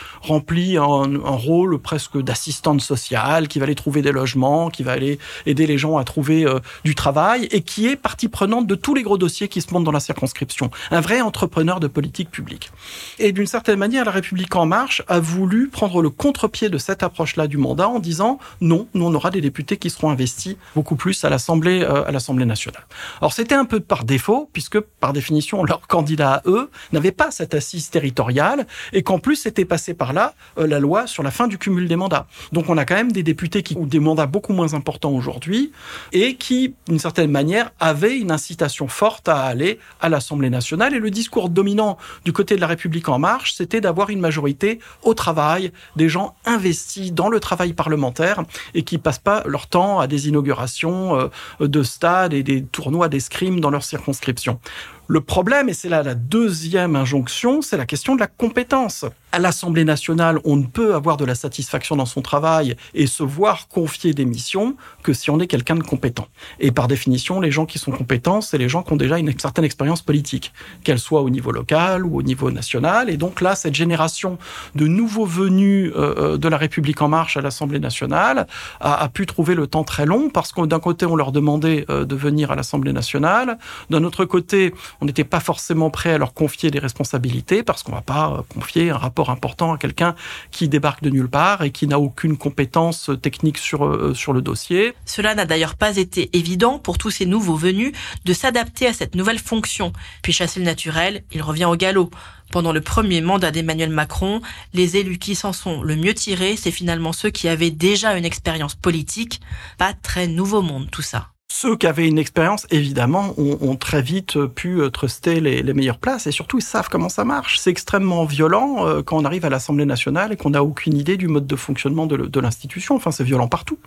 un, 0.77 1.21
rôle 1.31 1.79
presque 1.79 2.19
d'assistante 2.19 2.81
sociale, 2.81 3.49
qui 3.49 3.59
va 3.59 3.65
aller 3.65 3.75
trouver 3.75 4.03
des 4.03 4.13
logements, 4.13 4.71
qui 4.71 4.83
va 4.83 4.93
aller 4.93 5.19
aider 5.47 5.67
les 5.67 5.79
gens 5.79 5.97
à 5.97 6.05
trouver 6.05 6.45
euh, 6.45 6.59
du 6.85 6.95
travail 6.95 7.49
et 7.51 7.63
qui 7.63 7.87
est 7.87 7.97
partie 7.97 8.29
prenante 8.29 8.67
de 8.67 8.75
tous 8.75 8.95
les 8.95 9.03
gros 9.03 9.19
dossiers 9.19 9.49
qui 9.49 9.61
se 9.61 9.73
montent 9.73 9.85
dans 9.85 9.93
la 9.93 10.01
circonscription. 10.01 10.71
Un 10.91 11.01
vrai 11.01 11.21
entrepreneur 11.21 11.81
de 11.81 11.87
politique 11.87 12.31
publique. 12.31 12.71
Et 13.19 13.33
d'une 13.33 13.47
certaine 13.47 13.79
manière, 13.79 14.05
la 14.05 14.11
République 14.11 14.55
en 14.57 14.67
marche 14.67 15.03
a 15.09 15.21
voulu 15.21 15.69
prendre 15.69 16.03
le 16.03 16.11
contre-pied 16.11 16.69
de 16.69 16.79
cette 16.79 17.03
approche-là 17.03 17.47
du 17.47 17.57
mandat 17.57 17.89
en 17.89 17.99
disant 17.99 18.39
non, 18.61 18.87
nous 18.95 19.07
on 19.07 19.15
aura 19.15 19.31
des 19.31 19.41
députés 19.41 19.77
qui 19.77 19.91
seront 19.91 20.11
investis 20.11 20.57
beaucoup 20.75 20.97
plus 20.97 21.25
à 21.25 21.31
l'Assemblée 21.31 21.81
l'Assemblée 22.11 22.45
nationale. 22.45 22.85
Alors 23.21 23.33
c'était 23.33 23.55
un 23.55 23.65
peu 23.65 23.81
par 23.81 24.05
défaut 24.05 24.49
puisque 24.53 24.81
par 24.81 25.13
définition 25.13 25.65
leurs 25.65 25.87
candidats 25.87 26.35
à 26.35 26.43
eux 26.47 26.71
n'avaient 26.93 27.13
pas 27.13 27.31
cette 27.31 27.55
assise 27.55 27.91
territoriale 27.91 28.67
et 28.93 29.03
qu'en 29.03 29.19
plus 29.19 29.37
c'était 29.37 29.65
passé 29.65 29.95
par 29.95 30.13
là 30.13 30.35
euh, 30.50 30.50
la 30.57 30.79
loi 30.79 31.07
sur 31.07 31.23
la 31.23 31.31
fin 31.31 31.49
du 31.49 31.59
cumul 31.59 31.89
des 31.89 31.97
mandats. 31.97 32.27
Donc 32.53 32.69
on 32.69 32.77
a 32.77 32.85
quand 32.85 32.95
même 32.95 33.13
des 33.13 33.23
députés 33.23 33.63
qui 33.63 33.77
ont 33.77 33.87
des 33.87 34.01
mandats 34.01 34.27
beaucoup 34.27 34.53
moins 34.53 34.75
importants 34.75 35.13
aujourd'hui 35.13 35.73
et 36.13 36.37
qui, 36.37 36.75
d'une 36.87 36.99
certaine 36.99 37.31
manière, 37.31 37.73
avaient 37.81 38.19
une 38.19 38.31
incitation 38.31 38.89
forte 38.89 39.29
à 39.29 39.43
aller 39.43 39.79
à 40.01 40.09
l'Assemblée 40.09 40.51
nationale. 40.51 40.95
Et 40.95 40.99
le 40.99 41.11
discours 41.11 41.49
dominant 41.49 41.99
du 42.25 42.33
côté 42.33 42.57
de 42.57 42.61
la 42.61 42.67
République 42.67 43.09
en 43.09 43.19
marche, 43.19 43.55
c'était 43.55 43.81
d'avoir 43.81 44.11
une 44.11 44.21
majorité 44.21 44.81
au 45.03 45.15
travail, 45.15 45.73
des 45.97 46.09
gens 46.09 46.35
investis 46.45 47.13
dans 47.13 47.29
le 47.29 47.41
travail 47.41 47.73
parlementaire 47.73 48.43
et 48.75 48.83
qui 48.83 48.99
passent 48.99 49.19
pas 49.19 49.43
leur 49.47 49.67
temps 49.67 50.01
à 50.01 50.07
des 50.07 50.29
inaugurations 50.29 51.31
euh, 51.61 51.69
de 51.69 51.83
stades 51.83 52.33
et 52.33 52.43
des 52.43 52.63
tournois 52.63 53.09
d'escrime 53.09 53.61
dans 53.61 53.71
leur 53.71 53.85
circonscription. 53.85 54.61
Le 55.09 55.21
problème, 55.21 55.69
et 55.69 55.75
c'est 55.75 55.89
là 55.89 56.03
la 56.03 56.15
deuxième 56.15 56.95
injonction, 56.95 57.63
c'est 57.63 57.77
la 57.77 57.87
question 57.87 58.15
de 58.15 58.21
la 58.21 58.29
compétence. 58.29 59.05
À 59.33 59.39
l'Assemblée 59.39 59.85
nationale, 59.85 60.41
on 60.45 60.57
ne 60.57 60.67
peut 60.67 60.93
avoir 60.93 61.17
de 61.17 61.25
la 61.25 61.37
satisfaction 61.37 61.95
dans 61.95 62.05
son 62.05 62.21
travail 62.21 62.75
et 62.95 63.07
se 63.07 63.23
voir 63.23 63.69
confier 63.69 64.13
des 64.13 64.25
missions 64.25 64.75
que 65.05 65.13
si 65.13 65.31
on 65.31 65.39
est 65.39 65.47
quelqu'un 65.47 65.77
de 65.77 65.85
compétent. 65.85 66.27
Et 66.59 66.73
par 66.73 66.89
définition, 66.89 67.41
les 67.41 67.53
gens 67.53 67.65
qui 67.65 67.79
sont 67.79 67.93
compétents, 67.93 68.41
c'est 68.41 68.59
les 68.59 68.69
gens 68.69 68.83
qui 68.83 68.93
ont 68.93 68.97
déjà 68.97 69.19
une 69.19 69.39
certaine 69.39 69.65
expérience 69.65 70.03
politique, 70.03 70.53
qu'elle 70.83 70.99
soit 70.99 71.23
au 71.23 71.31
niveau 71.31 71.53
local 71.53 72.05
ou 72.05 72.19
au 72.19 72.23
niveau 72.23 72.51
national. 72.51 73.09
Et 73.09 73.17
donc 73.17 73.41
là, 73.41 73.55
cette 73.55 73.77
génération 73.77 74.37
de 74.75 74.89
nouveaux 74.89 75.27
venus 75.27 75.93
euh, 75.95 76.37
de 76.37 76.49
la 76.49 76.57
République 76.57 77.01
en 77.01 77.09
marche 77.09 77.37
à 77.37 77.41
l'Assemblée 77.41 77.79
nationale 77.79 78.49
a, 78.81 79.09
pu 79.11 79.27
trouver 79.27 79.55
le 79.55 79.69
temps 79.69 79.85
très 79.85 80.07
long 80.07 80.29
parce 80.29 80.51
que 80.51 80.67
d'un 80.67 80.81
côté, 80.81 81.07
on 81.07 81.15
leur 81.15 81.31
demandait 81.31 81.87
euh, 81.89 82.05
de 82.05 82.17
venir 82.17 82.51
à 82.51 82.57
l'Assemblée 82.57 82.93
nationale, 82.93 83.59
d'un 83.91 84.03
autre 84.03 84.25
côté, 84.25 84.75
on 85.01 85.05
n'était 85.05 85.23
pas 85.23 85.41
forcément 85.41 85.91
prêt 85.91 86.15
à 86.15 86.19
leur 86.19 86.35
confier 86.35 86.73
des 86.73 86.81
responsabilités 86.81 87.63
parce 87.63 87.85
qu'on 87.85 87.93
va 87.93 88.03
pas 88.03 88.43
confier 88.53 88.91
un 88.91 88.97
rapport 88.97 89.20
important 89.29 89.75
à 89.75 89.79
quelqu'un 89.79 90.15
qui 90.51 90.69
débarque 90.69 91.03
de 91.03 91.11
nulle 91.11 91.29
part 91.29 91.63
et 91.63 91.71
qui 91.71 91.87
n'a 91.87 92.01
aucune 92.01 92.39
compétence 92.39 93.11
technique 93.21 93.59
sur, 93.59 93.85
euh, 93.85 94.15
sur 94.15 94.33
le 94.33 94.41
dossier. 94.41 94.95
Cela 95.05 95.35
n'a 95.35 95.45
d'ailleurs 95.45 95.75
pas 95.75 95.99
été 95.99 96.31
évident 96.33 96.79
pour 96.79 96.97
tous 96.97 97.11
ces 97.11 97.27
nouveaux 97.27 97.57
venus 97.57 97.93
de 98.25 98.33
s'adapter 98.33 98.87
à 98.87 98.95
cette 98.95 99.15
nouvelle 99.15 99.39
fonction. 99.39 99.93
Puis 100.23 100.33
chasser 100.33 100.61
le 100.61 100.67
naturel, 100.67 101.25
il 101.33 101.43
revient 101.43 101.67
au 101.67 101.77
galop. 101.77 102.11
Pendant 102.51 102.73
le 102.73 102.81
premier 102.81 103.21
mandat 103.21 103.51
d'Emmanuel 103.51 103.91
Macron, 103.91 104.41
les 104.73 104.97
élus 104.97 105.19
qui 105.19 105.35
s'en 105.35 105.53
sont 105.53 105.83
le 105.83 105.95
mieux 105.95 106.15
tirés, 106.15 106.57
c'est 106.57 106.73
finalement 106.73 107.13
ceux 107.13 107.31
qui 107.31 107.49
avaient 107.49 107.71
déjà 107.71 108.17
une 108.17 108.25
expérience 108.25 108.75
politique. 108.75 109.41
Pas 109.79 109.93
très 109.93 110.27
nouveau 110.27 110.63
monde 110.63 110.91
tout 110.91 111.03
ça. 111.03 111.29
Ceux 111.53 111.77
qui 111.77 111.89
avaient 111.89 112.07
une 112.07 112.17
expérience, 112.19 112.65
évidemment, 112.71 113.35
ont, 113.37 113.59
ont, 113.61 113.75
très 113.75 114.03
vite 114.03 114.39
pu 114.47 114.83
truster 114.93 115.41
les, 115.41 115.63
les, 115.63 115.75
meilleures 115.75 115.99
places 115.99 116.29
et 116.29 116.31
surtout 116.31 116.59
ils 116.59 116.63
savent 116.63 116.89
comment 116.89 117.09
ça 117.09 117.25
marche. 117.25 117.59
C'est 117.59 117.71
extrêmement 117.71 118.25
violent 118.25 118.87
euh, 118.87 119.03
quand 119.03 119.17
on 119.19 119.25
arrive 119.25 119.45
à 119.45 119.49
l'Assemblée 119.49 119.85
nationale 119.85 120.33
et 120.33 120.37
qu'on 120.37 120.51
n'a 120.51 120.63
aucune 120.63 120.97
idée 120.97 121.17
du 121.17 121.27
mode 121.27 121.49
de 121.49 121.57
fonctionnement 121.57 122.07
de, 122.07 122.41
l'institution. 122.41 122.95
Enfin, 122.95 123.11
c'est 123.11 123.25
violent 123.25 123.49
partout. 123.49 123.79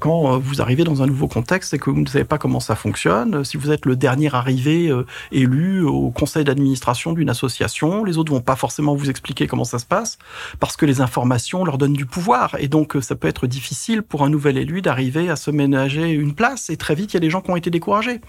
Quand 0.00 0.34
euh, 0.34 0.38
vous 0.38 0.60
arrivez 0.60 0.82
dans 0.82 1.00
un 1.00 1.06
nouveau 1.06 1.28
contexte 1.28 1.72
et 1.74 1.78
que 1.78 1.90
vous 1.90 2.00
ne 2.00 2.08
savez 2.08 2.24
pas 2.24 2.38
comment 2.38 2.58
ça 2.58 2.74
fonctionne, 2.74 3.44
si 3.44 3.56
vous 3.56 3.70
êtes 3.70 3.86
le 3.86 3.94
dernier 3.94 4.34
arrivé 4.34 4.88
euh, 4.88 5.06
élu 5.30 5.84
au 5.84 6.10
conseil 6.10 6.42
d'administration 6.42 7.12
d'une 7.12 7.30
association, 7.30 8.02
les 8.02 8.18
autres 8.18 8.32
vont 8.32 8.40
pas 8.40 8.56
forcément 8.56 8.96
vous 8.96 9.10
expliquer 9.10 9.46
comment 9.46 9.62
ça 9.62 9.78
se 9.78 9.86
passe 9.86 10.18
parce 10.58 10.76
que 10.76 10.86
les 10.86 11.00
informations 11.00 11.64
leur 11.64 11.78
donnent 11.78 11.92
du 11.92 12.04
pouvoir 12.04 12.56
et 12.58 12.66
donc 12.66 12.96
ça 13.00 13.14
peut 13.14 13.28
être 13.28 13.46
difficile 13.46 14.02
pour 14.02 14.24
un 14.24 14.28
nouvel 14.28 14.58
élu 14.58 14.82
d'arriver 14.82 15.30
à 15.30 15.36
se 15.36 15.52
ménager 15.52 16.10
une 16.10 16.34
place 16.34 16.68
et 16.68 16.76
très 16.76 16.96
vite 16.96 17.11
il 17.12 17.16
y 17.16 17.18
a 17.18 17.20
des 17.20 17.30
gens 17.30 17.40
qui 17.40 17.50
ont 17.50 17.56
été 17.56 17.70
découragés. 17.70 18.20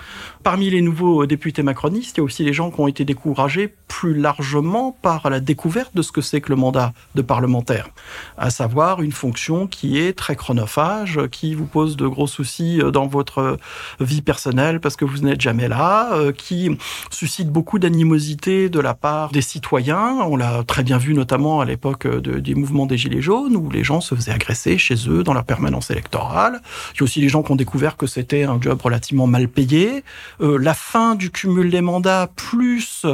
Parmi 0.44 0.70
les 0.70 0.82
nouveaux 0.82 1.26
députés 1.26 1.64
macronistes, 1.64 2.18
il 2.18 2.20
y 2.20 2.22
a 2.22 2.24
aussi 2.24 2.44
des 2.44 2.54
gens 2.54 2.72
qui 2.72 2.80
ont 2.80 2.88
été 2.88 3.06
découragés 3.06 3.74
plus 3.88 4.14
largement 4.14 4.96
par 5.02 5.30
la 5.30 5.40
découverte 5.40 5.96
de 5.96 6.02
ce 6.02 6.12
que 6.12 6.22
c'est 6.22 6.42
que 6.42 6.50
le 6.50 6.56
mandat 6.56 6.94
de 7.16 7.22
parlementaire, 7.22 7.90
à 8.38 8.50
savoir 8.50 9.02
une 9.02 9.12
fonction 9.12 9.68
qui 9.68 10.00
est 10.00 10.14
très 10.14 10.36
chronophage, 10.36 11.20
qui 11.32 11.54
vous 11.54 11.66
pose 11.66 11.96
de 11.96 12.08
gros 12.08 12.28
soucis 12.28 12.80
dans 12.92 13.08
votre 13.08 13.58
vie 14.00 14.22
personnelle 14.22 14.80
parce 14.80 14.96
que 14.96 15.06
vous 15.06 15.20
n'êtes 15.20 15.42
jamais 15.42 15.68
là, 15.68 16.32
qui 16.36 16.70
suscite 17.12 17.50
beaucoup 17.50 17.80
d'animosité 17.80 18.70
de 18.70 18.80
la 18.80 18.94
part 18.94 19.32
des 19.32 19.42
citoyens. 19.42 20.18
On 20.28 20.36
l'a 20.36 20.64
très 20.64 20.84
bien 20.84 20.98
vu 20.98 21.14
notamment 21.14 21.62
à 21.62 21.66
l'époque 21.66 22.08
de, 22.08 22.40
des 22.40 22.56
mouvements 22.56 22.86
des 22.86 22.98
Gilets 22.98 23.22
jaunes, 23.22 23.56
où 23.56 23.70
les 23.70 23.84
gens 23.84 24.02
se 24.02 24.16
faisaient 24.16 24.32
agresser 24.32 24.78
chez 24.78 24.96
eux 25.08 25.24
dans 25.24 25.34
leur 25.34 25.44
permanence 25.44 25.92
électorale. 25.92 26.62
Il 26.96 27.00
y 27.00 27.02
a 27.02 27.04
aussi 27.04 27.22
des 27.22 27.30
gens 27.30 27.44
qui 27.44 27.52
ont 27.52 27.56
découvert 27.56 27.98
que 27.98 28.08
c'était 28.08 28.44
un 28.44 28.60
job 28.60 28.73
relativement 28.82 29.28
mal 29.28 29.48
payé, 29.48 30.04
euh, 30.42 30.58
la 30.58 30.74
fin 30.74 31.16
du 31.16 31.30
cumul 31.30 31.70
des 31.70 31.82
mandats 31.82 32.30
plus 32.36 33.06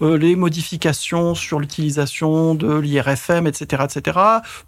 euh, 0.00 0.16
les 0.16 0.36
modifications 0.36 1.34
sur 1.34 1.60
l'utilisation 1.60 2.54
de 2.54 2.78
l'IRFM, 2.78 3.46
etc., 3.46 3.84
etc., 3.84 4.18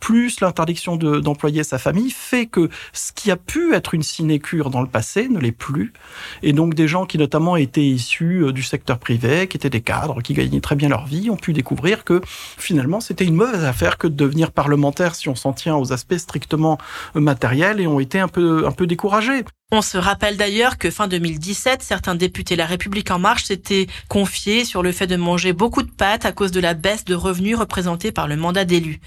plus 0.00 0.40
l'interdiction 0.40 0.96
d'employer 0.96 1.64
sa 1.64 1.78
famille, 1.78 2.10
fait 2.10 2.46
que 2.46 2.68
ce 2.92 3.12
qui 3.12 3.30
a 3.30 3.36
pu 3.36 3.74
être 3.74 3.94
une 3.94 4.02
sinécure 4.02 4.70
dans 4.70 4.80
le 4.80 4.88
passé 4.88 5.28
ne 5.28 5.38
l'est 5.38 5.52
plus. 5.52 5.92
Et 6.42 6.52
donc 6.52 6.74
des 6.74 6.88
gens 6.88 7.06
qui 7.06 7.18
notamment 7.18 7.56
étaient 7.56 7.84
issus 7.84 8.52
du 8.52 8.62
secteur 8.62 8.98
privé, 8.98 9.48
qui 9.48 9.56
étaient 9.56 9.70
des 9.70 9.80
cadres, 9.80 10.22
qui 10.22 10.34
gagnaient 10.34 10.60
très 10.60 10.76
bien 10.76 10.88
leur 10.88 11.06
vie, 11.06 11.30
ont 11.30 11.36
pu 11.36 11.52
découvrir 11.52 12.04
que 12.04 12.20
finalement 12.24 13.00
c'était 13.00 13.24
une 13.24 13.34
mauvaise 13.34 13.64
affaire 13.64 13.98
que 13.98 14.06
de 14.06 14.14
devenir 14.14 14.52
parlementaire 14.52 15.14
si 15.14 15.28
on 15.28 15.34
s'en 15.34 15.52
tient 15.52 15.76
aux 15.76 15.92
aspects 15.92 16.16
strictement 16.16 16.78
matériels 17.14 17.80
et 17.80 17.86
ont 17.86 18.00
été 18.00 18.18
un 18.18 18.28
peu, 18.28 18.66
un 18.66 18.72
peu 18.72 18.86
découragés. 18.86 19.44
On 19.72 19.82
se 19.82 19.98
rappelle 19.98 20.36
d'ailleurs 20.36 20.78
que 20.78 20.88
fin 20.88 21.08
2017, 21.08 21.82
certains 21.82 22.14
députés 22.14 22.54
La 22.54 22.64
République 22.64 23.10
en 23.10 23.18
marche 23.18 23.44
s'étaient 23.44 23.88
confiés 24.08 24.64
sur 24.64 24.84
le 24.84 24.92
fait 24.92 25.08
de 25.08 25.16
manger 25.16 25.52
beaucoup 25.52 25.82
de 25.82 25.90
pâtes 25.90 26.26
à 26.26 26.30
cause 26.32 26.52
de 26.52 26.60
la 26.60 26.74
baisse 26.74 27.04
de 27.04 27.16
revenus 27.16 27.56
représentée 27.56 28.12
par 28.12 28.28
le 28.28 28.36
mandat 28.36 28.64
d'élu. 28.64 29.00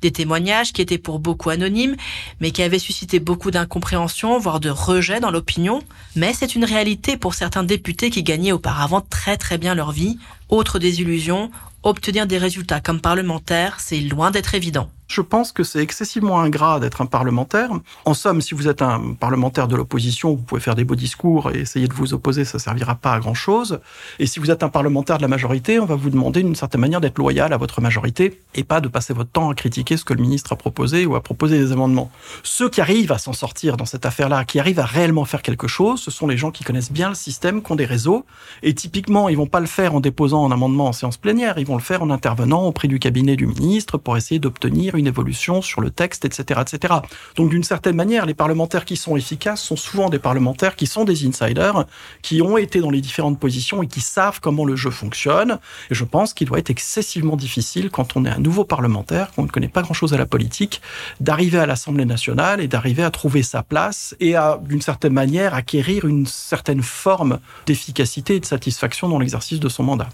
Des 0.00 0.12
témoignages 0.12 0.72
qui 0.72 0.80
étaient 0.80 0.98
pour 0.98 1.18
beaucoup 1.18 1.50
anonymes, 1.50 1.96
mais 2.40 2.52
qui 2.52 2.62
avaient 2.62 2.78
suscité 2.78 3.18
beaucoup 3.18 3.50
d'incompréhension, 3.50 4.38
voire 4.38 4.60
de 4.60 4.70
rejet 4.70 5.18
dans 5.18 5.32
l'opinion. 5.32 5.82
Mais 6.14 6.34
c'est 6.34 6.54
une 6.54 6.66
réalité 6.66 7.16
pour 7.16 7.34
certains 7.34 7.64
députés 7.64 8.10
qui 8.10 8.22
gagnaient 8.22 8.52
auparavant 8.52 9.00
très 9.00 9.36
très 9.36 9.58
bien 9.58 9.74
leur 9.74 9.90
vie. 9.90 10.18
Autre 10.50 10.78
désillusion, 10.78 11.50
obtenir 11.82 12.28
des 12.28 12.38
résultats 12.38 12.80
comme 12.80 13.00
parlementaire, 13.00 13.80
c'est 13.80 14.00
loin 14.00 14.30
d'être 14.30 14.54
évident. 14.54 14.88
Je 15.12 15.20
pense 15.20 15.52
que 15.52 15.62
c'est 15.62 15.80
excessivement 15.80 16.40
ingrat 16.40 16.80
d'être 16.80 17.02
un 17.02 17.06
parlementaire. 17.06 17.68
En 18.06 18.14
somme, 18.14 18.40
si 18.40 18.54
vous 18.54 18.66
êtes 18.66 18.80
un 18.80 19.12
parlementaire 19.12 19.68
de 19.68 19.76
l'opposition, 19.76 20.30
vous 20.30 20.42
pouvez 20.42 20.62
faire 20.62 20.74
des 20.74 20.84
beaux 20.84 20.94
discours 20.94 21.50
et 21.50 21.58
essayer 21.58 21.86
de 21.86 21.92
vous 21.92 22.14
opposer, 22.14 22.46
ça 22.46 22.58
servira 22.58 22.94
pas 22.94 23.12
à 23.12 23.20
grand 23.20 23.34
chose. 23.34 23.80
Et 24.18 24.26
si 24.26 24.40
vous 24.40 24.50
êtes 24.50 24.62
un 24.62 24.70
parlementaire 24.70 25.18
de 25.18 25.22
la 25.22 25.28
majorité, 25.28 25.78
on 25.78 25.84
va 25.84 25.96
vous 25.96 26.08
demander 26.08 26.42
d'une 26.42 26.54
certaine 26.54 26.80
manière 26.80 27.02
d'être 27.02 27.18
loyal 27.18 27.52
à 27.52 27.58
votre 27.58 27.82
majorité 27.82 28.40
et 28.54 28.64
pas 28.64 28.80
de 28.80 28.88
passer 28.88 29.12
votre 29.12 29.30
temps 29.30 29.50
à 29.50 29.54
critiquer 29.54 29.98
ce 29.98 30.04
que 30.06 30.14
le 30.14 30.22
ministre 30.22 30.54
a 30.54 30.56
proposé 30.56 31.04
ou 31.04 31.14
à 31.14 31.22
proposer 31.22 31.58
des 31.58 31.72
amendements. 31.72 32.10
Ceux 32.42 32.70
qui 32.70 32.80
arrivent 32.80 33.12
à 33.12 33.18
s'en 33.18 33.34
sortir 33.34 33.76
dans 33.76 33.84
cette 33.84 34.06
affaire-là, 34.06 34.46
qui 34.46 34.60
arrivent 34.60 34.80
à 34.80 34.86
réellement 34.86 35.26
faire 35.26 35.42
quelque 35.42 35.68
chose, 35.68 36.00
ce 36.00 36.10
sont 36.10 36.26
les 36.26 36.38
gens 36.38 36.50
qui 36.50 36.64
connaissent 36.64 36.90
bien 36.90 37.10
le 37.10 37.14
système, 37.14 37.62
qui 37.62 37.70
ont 37.70 37.76
des 37.76 37.84
réseaux. 37.84 38.24
Et 38.62 38.72
typiquement, 38.72 39.28
ils 39.28 39.36
vont 39.36 39.46
pas 39.46 39.60
le 39.60 39.66
faire 39.66 39.94
en 39.94 40.00
déposant 40.00 40.48
un 40.48 40.52
amendement 40.52 40.86
en 40.86 40.92
séance 40.94 41.18
plénière, 41.18 41.58
ils 41.58 41.66
vont 41.66 41.76
le 41.76 41.82
faire 41.82 42.02
en 42.02 42.08
intervenant 42.08 42.64
auprès 42.64 42.88
du 42.88 42.98
cabinet 42.98 43.36
du 43.36 43.46
ministre 43.46 43.98
pour 43.98 44.16
essayer 44.16 44.38
d'obtenir 44.38 44.94
une 44.94 45.01
une 45.02 45.08
évolution 45.08 45.60
sur 45.62 45.80
le 45.80 45.90
texte, 45.90 46.24
etc., 46.24 46.60
etc. 46.62 46.94
Donc 47.36 47.50
d'une 47.50 47.64
certaine 47.64 47.96
manière, 47.96 48.24
les 48.24 48.34
parlementaires 48.34 48.84
qui 48.84 48.96
sont 48.96 49.16
efficaces 49.16 49.60
sont 49.60 49.76
souvent 49.76 50.08
des 50.08 50.18
parlementaires 50.18 50.76
qui 50.76 50.86
sont 50.86 51.04
des 51.04 51.26
insiders, 51.26 51.84
qui 52.22 52.40
ont 52.40 52.56
été 52.56 52.80
dans 52.80 52.90
les 52.90 53.00
différentes 53.00 53.38
positions 53.38 53.82
et 53.82 53.88
qui 53.88 54.00
savent 54.00 54.40
comment 54.40 54.64
le 54.64 54.76
jeu 54.76 54.90
fonctionne. 54.90 55.58
Et 55.90 55.94
je 55.94 56.04
pense 56.04 56.32
qu'il 56.34 56.48
doit 56.48 56.58
être 56.58 56.70
excessivement 56.70 57.36
difficile 57.36 57.90
quand 57.90 58.16
on 58.16 58.24
est 58.24 58.30
un 58.30 58.38
nouveau 58.38 58.64
parlementaire, 58.64 59.32
qu'on 59.32 59.42
ne 59.42 59.48
connaît 59.48 59.68
pas 59.68 59.82
grand-chose 59.82 60.14
à 60.14 60.18
la 60.18 60.26
politique, 60.26 60.80
d'arriver 61.20 61.58
à 61.58 61.66
l'Assemblée 61.66 62.04
nationale 62.04 62.60
et 62.60 62.68
d'arriver 62.68 63.02
à 63.02 63.10
trouver 63.10 63.42
sa 63.42 63.62
place 63.62 64.14
et 64.20 64.36
à, 64.36 64.60
d'une 64.62 64.82
certaine 64.82 65.12
manière, 65.12 65.54
acquérir 65.54 66.06
une 66.06 66.26
certaine 66.26 66.82
forme 66.82 67.40
d'efficacité 67.66 68.36
et 68.36 68.40
de 68.40 68.46
satisfaction 68.46 69.08
dans 69.08 69.18
l'exercice 69.18 69.60
de 69.60 69.68
son 69.68 69.82
mandat. 69.82 70.08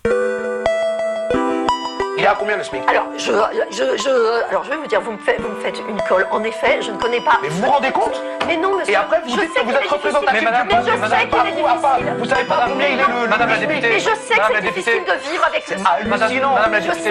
A 2.29 2.35
combien 2.35 2.59
le 2.59 2.63
SMIC? 2.63 2.83
Alors, 2.87 3.07
je, 3.17 3.33
je, 3.71 3.97
je, 3.97 4.49
alors, 4.51 4.63
je 4.63 4.69
vais 4.69 4.77
vous 4.77 4.87
dire, 4.87 5.01
vous 5.01 5.13
me, 5.13 5.17
faites, 5.19 5.41
vous 5.41 5.49
me 5.49 5.61
faites 5.63 5.79
une 5.89 5.99
colle. 6.03 6.27
En 6.31 6.45
effet, 6.45 6.79
je 6.83 6.91
ne 6.91 6.99
connais 6.99 7.23
pas. 7.23 7.39
Mais 7.41 7.49
vous 7.49 7.63
vous 7.63 7.71
rendez 7.71 7.91
compte? 7.91 8.21
Mais 8.47 8.59
non, 8.59 8.77
monsieur. 8.77 8.93
Et 8.93 8.97
après, 8.97 9.23
vous 9.25 9.31
je 9.35 9.41
dites 9.41 9.55
que 9.55 9.65
vous 9.65 9.71
êtes 9.73 9.87
représentatif. 9.89 10.33
Mais 10.35 10.43
madame, 10.43 10.69
mais 10.69 10.75
je 10.75 10.85
sais 10.85 11.27
qu'il 11.27 11.39
est 11.39 11.41
à 11.41 11.45
difficile. 11.45 12.15
vous 12.19 12.25
savez 12.27 12.45
pas 12.45 12.67
combien 12.69 12.89
il 12.89 13.01
est 13.01 13.03
le- 13.23 13.29
Madame 13.29 13.49
la 13.49 13.57
députée. 13.57 13.89
Mais 13.89 13.99
je 13.99 14.11
sais 14.15 14.35
que 14.35 14.43
c'est 14.55 14.61
difficile 14.61 15.05
de 15.07 15.31
vivre 15.31 15.45
avec 15.47 15.65
ce. 15.67 15.75
Madame 15.75 16.73
la 16.73 16.81
Je 16.81 16.87
députée. 16.91 17.11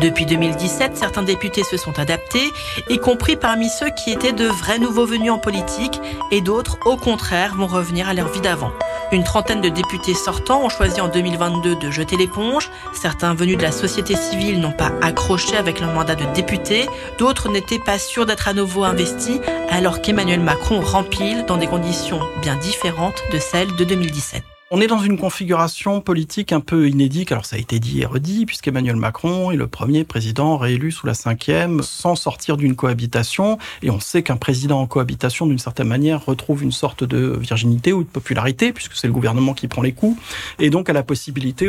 Depuis 0.00 0.24
2017, 0.24 0.96
certains 0.96 1.22
députés 1.22 1.62
se 1.62 1.76
sont 1.76 1.98
adaptés, 1.98 2.50
y 2.88 2.96
compris 2.96 3.36
parmi 3.36 3.68
ceux 3.68 3.90
qui 3.90 4.10
étaient 4.10 4.32
de 4.32 4.46
vrais 4.46 4.78
nouveaux 4.78 5.04
venus 5.04 5.30
en 5.30 5.38
politique, 5.38 6.00
et 6.30 6.40
d'autres, 6.40 6.78
au 6.86 6.96
contraire, 6.96 7.54
vont 7.54 7.66
revenir 7.66 8.08
à 8.08 8.14
leur 8.14 8.28
vie 8.28 8.40
d'avant. 8.40 8.72
Une 9.12 9.24
trentaine 9.24 9.60
de 9.60 9.68
députés 9.68 10.14
sortants 10.14 10.64
ont 10.64 10.70
choisi 10.70 11.02
en 11.02 11.08
2022 11.08 11.76
de 11.76 11.90
jeter 11.90 12.16
l'éponge. 12.16 12.70
Certains 12.94 13.34
venus 13.34 13.58
de 13.58 13.62
la 13.62 13.72
société 13.72 14.16
civile 14.16 14.60
n'ont 14.60 14.72
pas 14.72 14.92
accroché 15.02 15.56
avec 15.56 15.80
leur 15.80 15.92
mandat 15.92 16.14
de 16.14 16.24
député. 16.32 16.86
D'autres 17.18 17.50
n'étaient 17.50 17.78
pas 17.78 17.98
sûrs 17.98 18.24
d'être 18.24 18.48
à 18.48 18.54
nouveau 18.54 18.84
investis, 18.84 19.40
alors 19.68 20.00
qu'Emmanuel 20.00 20.40
Macron 20.40 20.80
rempile 20.80 21.44
dans 21.46 21.58
des 21.58 21.66
conditions 21.66 22.20
bien 22.40 22.56
différentes 22.56 23.20
de 23.32 23.38
celles 23.38 23.74
de 23.76 23.84
2017. 23.84 24.44
On 24.72 24.80
est 24.80 24.86
dans 24.86 25.00
une 25.00 25.18
configuration 25.18 26.00
politique 26.00 26.52
un 26.52 26.60
peu 26.60 26.88
inédite. 26.88 27.32
Alors 27.32 27.44
ça 27.44 27.56
a 27.56 27.58
été 27.58 27.80
dit 27.80 28.02
et 28.02 28.06
redit, 28.06 28.46
puisqu'Emmanuel 28.46 28.94
Macron 28.94 29.50
est 29.50 29.56
le 29.56 29.66
premier 29.66 30.04
président 30.04 30.56
réélu 30.58 30.92
sous 30.92 31.08
la 31.08 31.14
cinquième 31.14 31.82
sans 31.82 32.14
sortir 32.14 32.56
d'une 32.56 32.76
cohabitation. 32.76 33.58
Et 33.82 33.90
on 33.90 33.98
sait 33.98 34.22
qu'un 34.22 34.36
président 34.36 34.80
en 34.80 34.86
cohabitation, 34.86 35.48
d'une 35.48 35.58
certaine 35.58 35.88
manière, 35.88 36.24
retrouve 36.24 36.62
une 36.62 36.70
sorte 36.70 37.02
de 37.02 37.36
virginité 37.36 37.92
ou 37.92 38.04
de 38.04 38.08
popularité, 38.08 38.72
puisque 38.72 38.94
c'est 38.94 39.08
le 39.08 39.12
gouvernement 39.12 39.54
qui 39.54 39.66
prend 39.66 39.82
les 39.82 39.90
coups. 39.90 40.16
Et 40.60 40.70
donc 40.70 40.88
a 40.88 40.92
la 40.92 41.02
possibilité, 41.02 41.68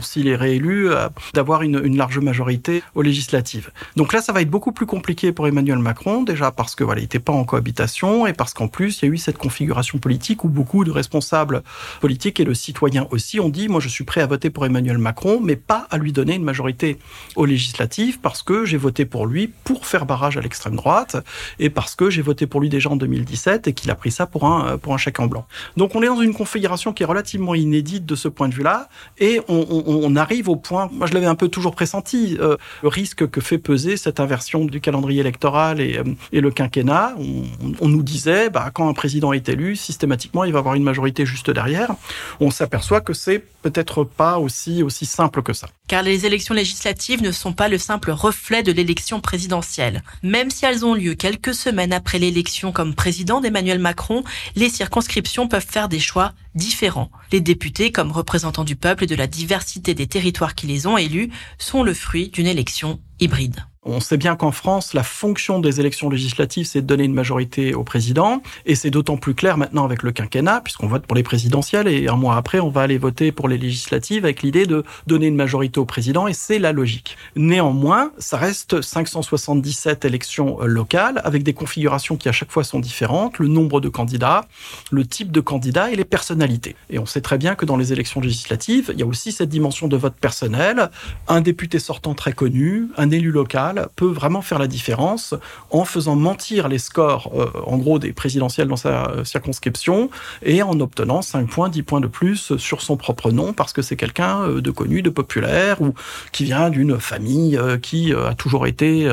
s'il 0.00 0.28
est 0.28 0.36
réélu, 0.36 0.92
euh, 0.92 1.08
d'avoir 1.34 1.62
une, 1.62 1.80
une 1.82 1.96
large 1.96 2.20
majorité 2.20 2.84
aux 2.94 3.02
législatives. 3.02 3.72
Donc 3.96 4.12
là, 4.12 4.22
ça 4.22 4.32
va 4.32 4.42
être 4.42 4.50
beaucoup 4.50 4.70
plus 4.70 4.86
compliqué 4.86 5.32
pour 5.32 5.48
Emmanuel 5.48 5.80
Macron, 5.80 6.22
déjà 6.22 6.52
parce 6.52 6.76
que 6.76 6.84
voilà, 6.84 7.00
il 7.00 7.04
n'était 7.04 7.18
pas 7.18 7.32
en 7.32 7.42
cohabitation 7.42 8.28
et 8.28 8.32
parce 8.32 8.54
qu'en 8.54 8.68
plus, 8.68 9.02
il 9.02 9.06
y 9.06 9.08
a 9.08 9.12
eu 9.12 9.18
cette 9.18 9.38
configuration 9.38 9.98
politique 9.98 10.44
où 10.44 10.48
beaucoup 10.48 10.84
de 10.84 10.92
responsables 10.92 11.64
politiques 12.00 12.27
et 12.36 12.44
le 12.44 12.54
citoyen 12.54 13.06
aussi 13.10 13.40
ont 13.40 13.48
dit 13.48 13.68
moi 13.68 13.80
je 13.80 13.88
suis 13.88 14.04
prêt 14.04 14.20
à 14.20 14.26
voter 14.26 14.50
pour 14.50 14.66
Emmanuel 14.66 14.98
Macron 14.98 15.40
mais 15.42 15.56
pas 15.56 15.86
à 15.90 15.96
lui 15.96 16.12
donner 16.12 16.34
une 16.34 16.44
majorité 16.44 16.98
aux 17.36 17.46
législatives 17.46 18.20
parce 18.20 18.42
que 18.42 18.66
j'ai 18.66 18.76
voté 18.76 19.06
pour 19.06 19.26
lui 19.26 19.50
pour 19.64 19.86
faire 19.86 20.04
barrage 20.04 20.36
à 20.36 20.40
l'extrême 20.40 20.76
droite 20.76 21.16
et 21.58 21.70
parce 21.70 21.94
que 21.94 22.10
j'ai 22.10 22.20
voté 22.20 22.46
pour 22.46 22.60
lui 22.60 22.68
déjà 22.68 22.90
en 22.90 22.96
2017 22.96 23.66
et 23.68 23.72
qu'il 23.72 23.90
a 23.90 23.94
pris 23.94 24.10
ça 24.10 24.26
pour 24.26 24.44
un 24.44 24.76
pour 24.76 24.92
un 24.92 24.98
chèque 24.98 25.20
en 25.20 25.26
blanc. 25.26 25.46
Donc 25.78 25.94
on 25.94 26.02
est 26.02 26.06
dans 26.06 26.20
une 26.20 26.34
configuration 26.34 26.92
qui 26.92 27.02
est 27.02 27.06
relativement 27.06 27.54
inédite 27.54 28.04
de 28.04 28.14
ce 28.14 28.28
point 28.28 28.48
de 28.48 28.54
vue-là 28.54 28.88
et 29.18 29.40
on, 29.48 30.16
arrive 30.16 30.48
au 30.48 30.56
point 30.56 30.88
moi 30.92 31.06
je 31.06 31.14
l'avais 31.14 31.26
un 31.26 31.34
peu 31.34 31.48
toujours 31.48 31.74
pressenti 31.74 32.36
euh, 32.40 32.56
le 32.82 32.88
risque 32.88 33.28
que 33.28 33.40
fait 33.40 33.58
peser 33.58 33.96
cette 33.96 34.20
inversion 34.20 34.64
du 34.64 34.80
calendrier 34.80 35.20
électoral 35.20 35.80
et, 35.80 35.98
euh, 35.98 36.04
le 36.32 36.50
quinquennat 36.50 37.14
on, 37.18 37.44
on 37.80 37.88
nous 37.88 38.02
disait 38.02 38.50
bah, 38.50 38.70
quand 38.72 38.88
un 38.88 38.94
président 38.94 39.32
est 39.32 39.48
élu 39.48 39.76
systématiquement 39.76 40.44
il 40.44 40.52
va 40.52 40.58
avoir 40.58 40.74
une 40.74 40.82
majorité 40.82 41.26
juste 41.26 41.50
derrière 41.50 41.94
on 42.40 42.50
s'aperçoit 42.50 43.00
que 43.00 43.12
c'est 43.12 43.44
peut-être 43.62 44.04
pas 44.04 44.38
aussi, 44.38 44.82
aussi 44.82 45.06
simple 45.06 45.42
que 45.42 45.52
ça. 45.52 45.68
Car 45.88 46.02
les 46.02 46.26
élections 46.26 46.54
législatives 46.54 47.22
ne 47.22 47.32
sont 47.32 47.52
pas 47.52 47.68
le 47.68 47.78
simple 47.78 48.10
reflet 48.10 48.62
de 48.62 48.72
l'élection 48.72 49.20
présidentielle. 49.20 50.02
Même 50.22 50.50
si 50.50 50.64
elles 50.64 50.84
ont 50.84 50.94
lieu 50.94 51.14
quelques 51.14 51.54
semaines 51.54 51.92
après 51.92 52.18
l'élection 52.18 52.72
comme 52.72 52.94
président 52.94 53.40
d'Emmanuel 53.40 53.78
Macron, 53.78 54.24
les 54.54 54.68
circonscriptions 54.68 55.48
peuvent 55.48 55.66
faire 55.68 55.88
des 55.88 56.00
choix 56.00 56.32
différents. 56.54 57.10
Les 57.32 57.40
députés, 57.40 57.92
comme 57.92 58.12
représentants 58.12 58.64
du 58.64 58.76
peuple 58.76 59.04
et 59.04 59.08
de 59.08 59.14
la 59.14 59.26
diversité 59.26 59.94
des 59.94 60.06
territoires 60.06 60.54
qui 60.54 60.66
les 60.66 60.86
ont 60.86 60.96
élus, 60.96 61.30
sont 61.58 61.82
le 61.82 61.94
fruit 61.94 62.28
d'une 62.28 62.46
élection 62.46 63.00
hybride. 63.20 63.64
On 63.90 64.00
sait 64.00 64.18
bien 64.18 64.36
qu'en 64.36 64.52
France, 64.52 64.92
la 64.92 65.02
fonction 65.02 65.60
des 65.60 65.80
élections 65.80 66.10
législatives, 66.10 66.66
c'est 66.66 66.82
de 66.82 66.86
donner 66.86 67.04
une 67.04 67.14
majorité 67.14 67.72
au 67.72 67.84
président. 67.84 68.42
Et 68.66 68.74
c'est 68.74 68.90
d'autant 68.90 69.16
plus 69.16 69.32
clair 69.32 69.56
maintenant 69.56 69.86
avec 69.86 70.02
le 70.02 70.12
quinquennat, 70.12 70.60
puisqu'on 70.60 70.88
vote 70.88 71.06
pour 71.06 71.16
les 71.16 71.22
présidentielles 71.22 71.88
et 71.88 72.06
un 72.06 72.16
mois 72.16 72.36
après, 72.36 72.60
on 72.60 72.68
va 72.68 72.82
aller 72.82 72.98
voter 72.98 73.32
pour 73.32 73.48
les 73.48 73.56
législatives 73.56 74.26
avec 74.26 74.42
l'idée 74.42 74.66
de 74.66 74.84
donner 75.06 75.28
une 75.28 75.36
majorité 75.36 75.80
au 75.80 75.86
président 75.86 76.26
et 76.28 76.34
c'est 76.34 76.58
la 76.58 76.72
logique. 76.72 77.16
Néanmoins, 77.34 78.10
ça 78.18 78.36
reste 78.36 78.82
577 78.82 80.04
élections 80.04 80.58
locales 80.60 81.22
avec 81.24 81.42
des 81.42 81.54
configurations 81.54 82.18
qui 82.18 82.28
à 82.28 82.32
chaque 82.32 82.52
fois 82.52 82.64
sont 82.64 82.80
différentes, 82.80 83.38
le 83.38 83.48
nombre 83.48 83.80
de 83.80 83.88
candidats, 83.88 84.44
le 84.90 85.06
type 85.06 85.32
de 85.32 85.40
candidat 85.40 85.90
et 85.90 85.96
les 85.96 86.04
personnalités. 86.04 86.76
Et 86.90 86.98
on 86.98 87.06
sait 87.06 87.22
très 87.22 87.38
bien 87.38 87.54
que 87.54 87.64
dans 87.64 87.78
les 87.78 87.94
élections 87.94 88.20
législatives, 88.20 88.90
il 88.92 89.00
y 89.00 89.02
a 89.02 89.06
aussi 89.06 89.32
cette 89.32 89.48
dimension 89.48 89.88
de 89.88 89.96
vote 89.96 90.16
personnel. 90.20 90.90
Un 91.26 91.40
député 91.40 91.78
sortant 91.78 92.12
très 92.12 92.34
connu, 92.34 92.88
un 92.98 93.10
élu 93.10 93.30
local 93.30 93.77
peut 93.96 94.10
vraiment 94.10 94.42
faire 94.42 94.58
la 94.58 94.66
différence 94.66 95.34
en 95.70 95.84
faisant 95.84 96.16
mentir 96.16 96.68
les 96.68 96.78
scores, 96.78 97.30
euh, 97.34 97.50
en 97.66 97.76
gros, 97.78 97.98
des 97.98 98.12
présidentielles 98.12 98.68
dans 98.68 98.76
sa 98.76 99.10
euh, 99.10 99.24
circonscription 99.24 100.10
et 100.42 100.62
en 100.62 100.78
obtenant 100.80 101.22
5 101.22 101.48
points, 101.48 101.68
10 101.68 101.82
points 101.82 102.00
de 102.00 102.06
plus 102.06 102.56
sur 102.56 102.82
son 102.82 102.96
propre 102.96 103.30
nom 103.30 103.52
parce 103.52 103.72
que 103.72 103.82
c'est 103.82 103.96
quelqu'un 103.96 104.42
euh, 104.42 104.60
de 104.60 104.70
connu, 104.70 105.02
de 105.02 105.10
populaire 105.10 105.80
ou 105.80 105.94
qui 106.32 106.44
vient 106.44 106.70
d'une 106.70 106.98
famille 106.98 107.58
qui 107.82 108.12
a 108.12 108.34
toujours 108.34 108.66
été 108.66 109.10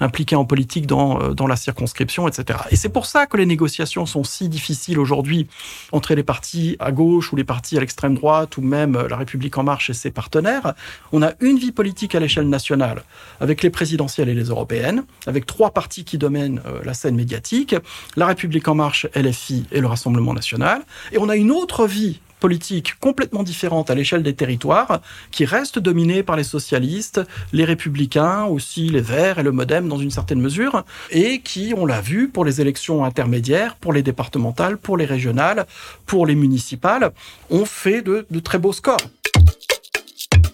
impliquée 0.00 0.36
en 0.36 0.44
politique 0.44 0.86
dans, 0.86 1.32
dans 1.34 1.46
la 1.46 1.56
circonscription, 1.56 2.28
etc. 2.28 2.58
Et 2.70 2.76
c'est 2.76 2.88
pour 2.88 3.06
ça 3.06 3.26
que 3.26 3.36
les 3.36 3.46
négociations 3.46 4.06
sont 4.06 4.24
si 4.24 4.48
difficiles 4.48 4.98
aujourd'hui 4.98 5.48
entre 5.92 6.14
les 6.14 6.22
partis 6.22 6.76
à 6.78 6.92
gauche 6.92 7.32
ou 7.32 7.36
les 7.36 7.44
partis 7.44 7.76
à 7.76 7.80
l'extrême 7.80 8.14
droite 8.14 8.56
ou 8.56 8.62
même 8.62 8.98
la 9.08 9.16
République 9.16 9.56
en 9.58 9.62
marche 9.62 9.90
et 9.90 9.94
ses 9.94 10.10
partenaires. 10.10 10.74
On 11.12 11.22
a 11.22 11.32
une 11.40 11.58
vie 11.58 11.72
politique 11.72 12.14
à 12.14 12.20
l'échelle 12.20 12.48
nationale 12.48 13.02
avec 13.40 13.62
les 13.62 13.70
et 14.18 14.34
les 14.34 14.44
européennes, 14.44 15.04
avec 15.26 15.46
trois 15.46 15.70
partis 15.70 16.04
qui 16.04 16.18
dominent 16.18 16.60
euh, 16.66 16.80
la 16.84 16.94
scène 16.94 17.16
médiatique, 17.16 17.74
la 18.16 18.26
République 18.26 18.68
en 18.68 18.74
marche, 18.74 19.06
LFI 19.14 19.66
et 19.72 19.80
le 19.80 19.86
Rassemblement 19.86 20.34
national. 20.34 20.82
Et 21.12 21.18
on 21.18 21.28
a 21.28 21.36
une 21.36 21.50
autre 21.50 21.86
vie 21.86 22.20
politique 22.40 22.94
complètement 23.00 23.42
différente 23.42 23.90
à 23.90 23.94
l'échelle 23.94 24.22
des 24.22 24.34
territoires, 24.34 25.00
qui 25.30 25.44
reste 25.44 25.78
dominée 25.78 26.22
par 26.22 26.36
les 26.36 26.44
socialistes, 26.44 27.20
les 27.52 27.64
républicains, 27.64 28.44
aussi 28.44 28.88
les 28.88 29.00
Verts 29.00 29.38
et 29.38 29.42
le 29.42 29.52
Modem 29.52 29.88
dans 29.88 29.98
une 29.98 30.10
certaine 30.10 30.40
mesure, 30.40 30.84
et 31.10 31.40
qui, 31.40 31.74
on 31.76 31.86
l'a 31.86 32.00
vu, 32.00 32.28
pour 32.28 32.44
les 32.44 32.60
élections 32.60 33.04
intermédiaires, 33.04 33.76
pour 33.76 33.92
les 33.92 34.02
départementales, 34.02 34.76
pour 34.76 34.96
les 34.96 35.06
régionales, 35.06 35.66
pour 36.04 36.26
les 36.26 36.34
municipales, 36.34 37.12
ont 37.50 37.64
fait 37.64 38.02
de 38.02 38.40
très 38.40 38.58
beaux 38.58 38.72
scores. 38.72 38.98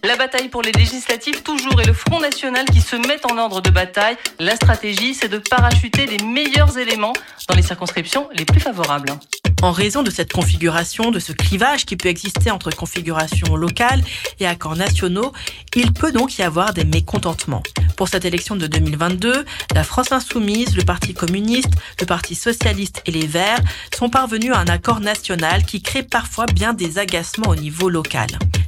La 0.05 0.17
bataille 0.17 0.49
pour 0.49 0.63
les 0.63 0.73
législatives 0.73 1.43
toujours 1.43 1.81
et 1.81 1.85
le 1.85 1.93
Front 1.93 2.19
National 2.19 2.65
qui 2.65 2.81
se 2.81 2.97
met 2.97 3.25
en 3.31 3.39
ordre 3.39 3.61
de 3.61 3.71
bataille. 3.71 4.17
La 4.41 4.57
stratégie, 4.57 5.15
c'est 5.15 5.29
de 5.29 5.39
parachuter 5.39 6.07
les 6.07 6.19
meilleurs 6.25 6.77
éléments 6.77 7.13
dans 7.49 7.55
les 7.55 7.63
circonscriptions 7.63 8.29
les 8.33 8.45
plus 8.45 8.61
favorables. 8.61 9.13
En 9.63 9.71
raison 9.71 10.03
de 10.03 10.11
cette 10.11 10.33
configuration, 10.33 11.13
de 11.13 11.21
ce 11.21 11.33
clivage 11.33 11.87
qui 11.87 11.97
peut 11.97 12.09
exister 12.09 12.51
entre 12.51 12.75
configurations 12.75 13.55
locales 13.55 14.03
et 14.41 14.47
accords 14.47 14.75
nationaux, 14.75 15.33
il 15.77 15.93
peut 15.93 16.11
donc 16.11 16.37
y 16.37 16.43
avoir 16.43 16.75
des 16.75 16.85
mécontentements. 16.85 17.63
Pour 17.97 18.09
cette 18.09 18.25
élection 18.25 18.57
de 18.57 18.67
2022, 18.67 19.45
la 19.73 19.85
France 19.85 20.11
Insoumise, 20.11 20.77
le 20.77 20.83
Parti 20.83 21.15
communiste, 21.15 21.71
le 22.01 22.07
Parti 22.07 22.35
socialiste 22.35 23.03
et 23.07 23.13
les 23.13 23.29
Verts 23.29 23.61
sont 23.97 24.11
parvenus 24.11 24.53
à 24.53 24.59
un 24.59 24.67
accord 24.67 24.99
national 24.99 25.65
qui 25.65 25.81
crée 25.81 26.03
parfois 26.03 26.47
bien 26.47 26.73
des 26.73 26.99
agacements 26.99 27.51
au 27.51 27.55
niveau 27.55 27.89
local. 27.89 28.27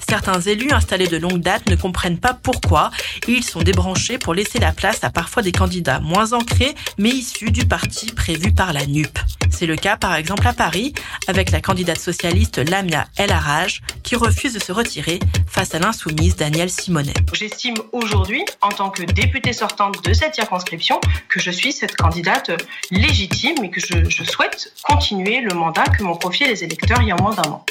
Certains 0.09 0.41
élus 0.43 0.71
installés 0.71 1.09
de 1.09 1.17
longue 1.17 1.41
date 1.41 1.69
ne 1.69 1.75
comprennent 1.75 2.21
pas 2.21 2.35
pourquoi 2.35 2.91
et 3.27 3.33
ils 3.33 3.43
sont 3.43 3.63
débranchés 3.63 4.19
pour 4.19 4.35
laisser 4.35 4.61
la 4.61 4.71
place 4.71 5.03
à 5.03 5.11
parfois 5.11 5.43
des 5.43 5.51
candidats 5.51 5.99
moins 5.99 6.33
ancrés 6.33 6.75
mais 6.99 7.09
issus 7.09 7.51
du 7.51 7.67
parti 7.67 8.13
prévu 8.13 8.53
par 8.53 8.73
la 8.73 8.87
NUP. 8.87 9.19
C'est 9.51 9.67
le 9.67 9.77
cas 9.77 9.97
par 9.97 10.15
exemple 10.15 10.47
à 10.47 10.53
Paris 10.53 10.84
avec 11.29 11.51
la 11.51 11.61
candidate 11.61 11.99
socialiste 11.99 12.59
Lamia 12.59 13.07
El 13.17 13.33
Haraj 13.33 13.81
qui 14.03 14.17
refuse 14.17 14.53
de 14.53 14.59
se 14.59 14.73
retirer 14.73 15.19
face 15.47 15.75
à 15.75 15.79
l'insoumise 15.79 16.37
Danielle 16.37 16.71
Simonet. 16.71 17.15
J'estime 17.33 17.77
aujourd'hui, 17.93 18.45
en 18.61 18.71
tant 18.71 18.91
que 18.91 19.03
députée 19.03 19.53
sortante 19.53 20.05
de 20.05 20.13
cette 20.13 20.35
circonscription, 20.35 21.01
que 21.29 21.41
je 21.41 21.51
suis 21.51 21.73
cette 21.73 21.97
candidate 21.97 22.51
légitime 22.91 23.63
et 23.63 23.71
que 23.71 23.81
je, 23.81 24.09
je 24.09 24.25
souhaite 24.25 24.73
continuer 24.83 25.41
le 25.41 25.55
mandat 25.55 25.85
que 25.85 26.03
m'ont 26.03 26.17
confié 26.17 26.47
les 26.47 26.65
électeurs 26.65 27.01
il 27.03 27.09
y 27.09 27.13
a 27.13 27.17
moins 27.17 27.35
d'un 27.35 27.51
an. 27.51 27.65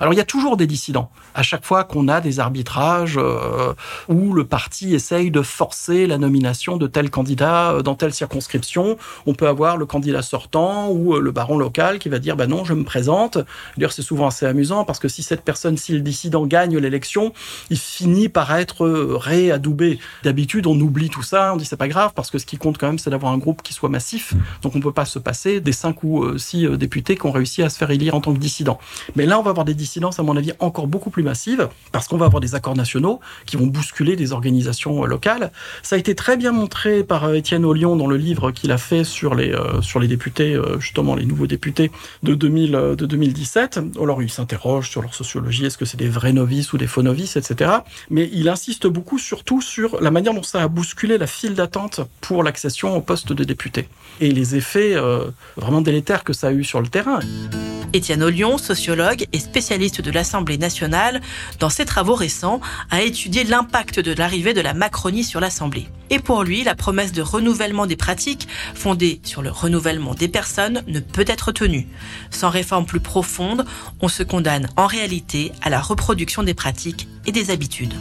Alors 0.00 0.12
il 0.12 0.16
y 0.16 0.20
a 0.20 0.24
toujours 0.24 0.56
des 0.56 0.66
dissidents. 0.66 1.10
À 1.34 1.42
chaque 1.42 1.64
fois 1.64 1.84
qu'on 1.84 2.08
a 2.08 2.20
des 2.20 2.38
arbitrages 2.38 3.18
euh, 3.18 3.74
où 4.08 4.32
le 4.32 4.44
parti 4.44 4.94
essaye 4.94 5.30
de 5.30 5.42
forcer 5.42 6.06
la 6.06 6.18
nomination 6.18 6.76
de 6.76 6.86
tel 6.86 7.10
candidat 7.10 7.72
euh, 7.72 7.82
dans 7.82 7.96
telle 7.96 8.12
circonscription, 8.12 8.96
on 9.26 9.34
peut 9.34 9.48
avoir 9.48 9.76
le 9.76 9.86
candidat 9.86 10.22
sortant 10.22 10.88
ou 10.90 11.14
euh, 11.14 11.20
le 11.20 11.32
baron 11.32 11.58
local 11.58 11.98
qui 11.98 12.08
va 12.08 12.20
dire 12.20 12.36
bah 12.36 12.46
non, 12.46 12.64
je 12.64 12.74
me 12.74 12.84
présente. 12.84 13.38
D'ailleurs, 13.76 13.92
c'est 13.92 14.02
souvent 14.02 14.28
assez 14.28 14.46
amusant 14.46 14.84
parce 14.84 15.00
que 15.00 15.08
si 15.08 15.22
cette 15.22 15.42
personne, 15.42 15.76
si 15.76 15.92
le 15.92 16.00
dissident 16.00 16.46
gagne 16.46 16.78
l'élection, 16.78 17.32
il 17.70 17.78
finit 17.78 18.28
par 18.28 18.54
être 18.54 18.86
réadoubé. 18.86 19.98
D'habitude, 20.22 20.66
on 20.66 20.78
oublie 20.78 21.10
tout 21.10 21.22
ça, 21.22 21.52
on 21.54 21.56
dit 21.56 21.64
c'est 21.64 21.76
pas 21.76 21.88
grave 21.88 22.12
parce 22.14 22.30
que 22.30 22.38
ce 22.38 22.46
qui 22.46 22.56
compte 22.56 22.78
quand 22.78 22.86
même, 22.86 22.98
c'est 22.98 23.10
d'avoir 23.10 23.32
un 23.32 23.38
groupe 23.38 23.62
qui 23.62 23.74
soit 23.74 23.88
massif. 23.88 24.34
Donc 24.62 24.76
on 24.76 24.80
peut 24.80 24.92
pas 24.92 25.06
se 25.06 25.18
passer 25.18 25.60
des 25.60 25.72
cinq 25.72 26.04
ou 26.04 26.38
six 26.38 26.68
députés 26.68 27.16
qui 27.16 27.26
ont 27.26 27.32
réussi 27.32 27.62
à 27.64 27.68
se 27.68 27.78
faire 27.78 27.90
élire 27.90 28.14
en 28.14 28.20
tant 28.20 28.32
que 28.32 28.38
dissident. 28.38 28.78
Mais 29.16 29.26
là, 29.26 29.40
on 29.40 29.42
va 29.42 29.50
avoir 29.50 29.64
des 29.64 29.74
dissidence, 29.88 30.20
à 30.20 30.22
mon 30.22 30.36
avis, 30.36 30.52
encore 30.58 30.86
beaucoup 30.86 31.08
plus 31.08 31.22
massive, 31.22 31.68
parce 31.92 32.08
qu'on 32.08 32.18
va 32.18 32.26
avoir 32.26 32.40
des 32.40 32.54
accords 32.54 32.76
nationaux 32.76 33.20
qui 33.46 33.56
vont 33.56 33.66
bousculer 33.66 34.16
des 34.16 34.32
organisations 34.32 35.02
euh, 35.02 35.06
locales. 35.06 35.50
Ça 35.82 35.96
a 35.96 35.98
été 35.98 36.14
très 36.14 36.36
bien 36.36 36.52
montré 36.52 37.02
par 37.02 37.24
euh, 37.24 37.34
Étienne 37.34 37.64
Ollion 37.64 37.96
dans 37.96 38.06
le 38.06 38.18
livre 38.18 38.50
qu'il 38.50 38.70
a 38.70 38.78
fait 38.78 39.02
sur 39.02 39.34
les, 39.34 39.52
euh, 39.52 39.80
sur 39.80 39.98
les 39.98 40.08
députés, 40.08 40.60
justement 40.78 41.14
les 41.14 41.24
nouveaux 41.24 41.46
députés 41.46 41.90
de, 42.22 42.34
2000, 42.34 42.72
de 42.72 43.06
2017. 43.06 43.80
Alors 44.00 44.22
il 44.22 44.30
s'interroge 44.30 44.90
sur 44.90 45.00
leur 45.00 45.14
sociologie, 45.14 45.64
est-ce 45.64 45.78
que 45.78 45.84
c'est 45.86 45.96
des 45.96 46.08
vrais 46.08 46.32
novices 46.32 46.72
ou 46.72 46.78
des 46.78 46.86
faux 46.86 47.02
novices, 47.02 47.36
etc. 47.36 47.70
Mais 48.10 48.28
il 48.32 48.48
insiste 48.48 48.86
beaucoup 48.86 49.18
surtout 49.18 49.62
sur 49.62 50.00
la 50.00 50.10
manière 50.10 50.34
dont 50.34 50.42
ça 50.42 50.62
a 50.62 50.68
bousculé 50.68 51.16
la 51.16 51.26
file 51.26 51.54
d'attente 51.54 52.00
pour 52.20 52.42
l'accession 52.42 52.94
au 52.96 53.00
poste 53.00 53.32
de 53.32 53.44
député 53.44 53.88
et 54.20 54.30
les 54.32 54.56
effets 54.56 54.96
vraiment 55.56 55.80
délétères 55.80 56.24
que 56.24 56.32
ça 56.32 56.48
a 56.48 56.52
eu 56.52 56.64
sur 56.64 56.80
le 56.80 56.88
terrain. 56.88 57.20
Étienne 57.92 58.22
Ollion, 58.22 58.58
sociologue 58.58 59.26
et 59.32 59.38
spécialiste 59.38 60.00
de 60.00 60.10
l'Assemblée 60.10 60.58
nationale, 60.58 61.20
dans 61.58 61.70
ses 61.70 61.84
travaux 61.84 62.14
récents, 62.14 62.60
a 62.90 63.02
étudié 63.02 63.44
l'impact 63.44 64.00
de 64.00 64.12
l'arrivée 64.12 64.52
de 64.52 64.60
la 64.60 64.74
Macronie 64.74 65.24
sur 65.24 65.40
l'Assemblée. 65.40 65.88
Et 66.10 66.18
pour 66.18 66.44
lui, 66.44 66.64
la 66.64 66.74
promesse 66.74 67.12
de 67.12 67.22
renouvellement 67.22 67.86
des 67.86 67.96
pratiques, 67.96 68.48
fondée 68.74 69.20
sur 69.24 69.42
le 69.42 69.50
renouvellement 69.50 70.14
des 70.14 70.28
personnes, 70.28 70.82
ne 70.86 71.00
peut 71.00 71.24
être 71.26 71.52
tenue. 71.52 71.88
Sans 72.30 72.50
réforme 72.50 72.86
plus 72.86 73.00
profonde, 73.00 73.64
on 74.00 74.08
se 74.08 74.22
condamne 74.22 74.68
en 74.76 74.86
réalité 74.86 75.52
à 75.62 75.70
la 75.70 75.80
reproduction 75.80 76.42
des 76.42 76.54
pratiques 76.54 77.08
et 77.26 77.32
des 77.32 77.50
habitudes. 77.50 77.94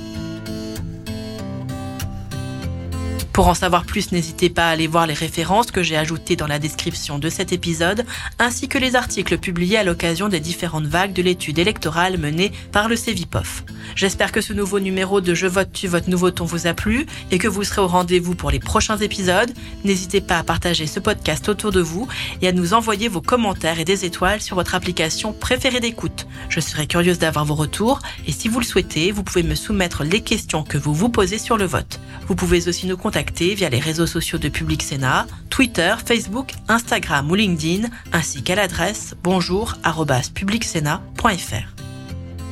Pour 3.37 3.49
en 3.49 3.53
savoir 3.53 3.85
plus, 3.85 4.11
n'hésitez 4.11 4.49
pas 4.49 4.65
à 4.65 4.71
aller 4.71 4.87
voir 4.87 5.05
les 5.05 5.13
références 5.13 5.69
que 5.69 5.83
j'ai 5.83 5.95
ajoutées 5.95 6.35
dans 6.35 6.47
la 6.47 6.57
description 6.57 7.19
de 7.19 7.29
cet 7.29 7.53
épisode, 7.53 8.03
ainsi 8.39 8.67
que 8.67 8.79
les 8.79 8.95
articles 8.95 9.37
publiés 9.37 9.77
à 9.77 9.83
l'occasion 9.83 10.27
des 10.27 10.39
différentes 10.39 10.87
vagues 10.87 11.13
de 11.13 11.21
l'étude 11.21 11.59
électorale 11.59 12.17
menée 12.17 12.51
par 12.71 12.89
le 12.89 12.95
CEVIPOF. 12.95 13.63
J'espère 13.95 14.31
que 14.31 14.41
ce 14.41 14.53
nouveau 14.53 14.79
numéro 14.79 15.21
de 15.21 15.35
Je 15.35 15.45
vote, 15.45 15.69
tu 15.71 15.87
votes, 15.87 16.07
nouveau 16.07 16.31
ton 16.31 16.45
vous 16.45 16.65
a 16.65 16.73
plu 16.73 17.05
et 17.29 17.37
que 17.37 17.47
vous 17.47 17.63
serez 17.63 17.81
au 17.81 17.87
rendez-vous 17.87 18.33
pour 18.33 18.49
les 18.49 18.59
prochains 18.59 18.97
épisodes. 18.97 19.51
N'hésitez 19.83 20.19
pas 20.19 20.39
à 20.39 20.43
partager 20.43 20.87
ce 20.87 20.99
podcast 20.99 21.47
autour 21.47 21.71
de 21.71 21.79
vous 21.79 22.07
et 22.41 22.47
à 22.47 22.51
nous 22.51 22.73
envoyer 22.73 23.07
vos 23.07 23.21
commentaires 23.21 23.79
et 23.79 23.85
des 23.85 24.03
étoiles 24.03 24.41
sur 24.41 24.55
votre 24.55 24.73
application 24.73 25.31
préférée 25.31 25.79
d'écoute. 25.79 26.25
Je 26.49 26.59
serai 26.59 26.87
curieuse 26.87 27.19
d'avoir 27.19 27.45
vos 27.45 27.53
retours 27.53 27.99
et 28.25 28.31
si 28.31 28.47
vous 28.47 28.59
le 28.59 28.65
souhaitez, 28.65 29.11
vous 29.11 29.21
pouvez 29.21 29.43
me 29.43 29.53
soumettre 29.53 30.03
les 30.03 30.21
questions 30.21 30.63
que 30.63 30.79
vous 30.79 30.95
vous 30.95 31.09
posez 31.09 31.37
sur 31.37 31.57
le 31.57 31.65
vote. 31.65 31.99
Vous 32.27 32.35
pouvez 32.35 32.67
aussi 32.67 32.87
nous 32.87 32.97
via 33.39 33.69
les 33.69 33.79
réseaux 33.79 34.07
sociaux 34.07 34.39
de 34.39 34.49
Public 34.49 34.81
Sénat, 34.81 35.27
Twitter, 35.49 35.93
Facebook, 36.05 36.53
Instagram 36.67 37.29
ou 37.29 37.35
LinkedIn, 37.35 37.87
ainsi 38.11 38.41
qu'à 38.41 38.55
l'adresse 38.55 39.13
bonjour@publicsénat.fr. 39.23 41.75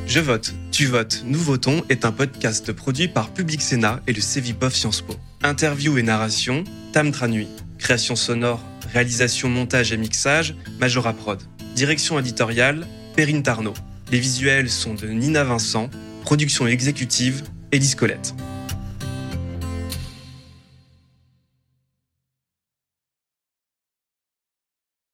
Je 0.07 0.19
vote, 0.19 0.53
tu 0.71 0.85
votes, 0.85 1.23
nous 1.25 1.39
votons 1.39 1.83
est 1.89 2.05
un 2.05 2.11
podcast 2.11 2.71
produit 2.71 3.07
par 3.07 3.29
Public 3.29 3.61
Sénat 3.61 4.01
et 4.05 4.13
le 4.13 4.21
Cevipof 4.21 4.75
Sciences 4.75 5.01
Po. 5.01 5.15
Interview 5.43 5.97
et 5.97 6.03
narration, 6.03 6.63
Tam 6.93 7.11
Tranui. 7.11 7.47
Création 7.79 8.15
sonore, 8.15 8.61
réalisation, 8.93 9.49
montage 9.49 9.91
et 9.91 9.97
mixage, 9.97 10.55
Majora 10.79 11.13
Prod. 11.13 11.41
Direction 11.75 12.19
éditoriale, 12.19 12.85
Perrine 13.15 13.43
Tarnot. 13.43 13.73
Les 14.11 14.19
visuels 14.19 14.69
sont 14.69 14.93
de 14.93 15.07
Nina 15.07 15.43
Vincent. 15.43 15.89
Production 16.21 16.67
exécutive, 16.67 17.43
Élise 17.71 17.95
Colette. 17.95 18.35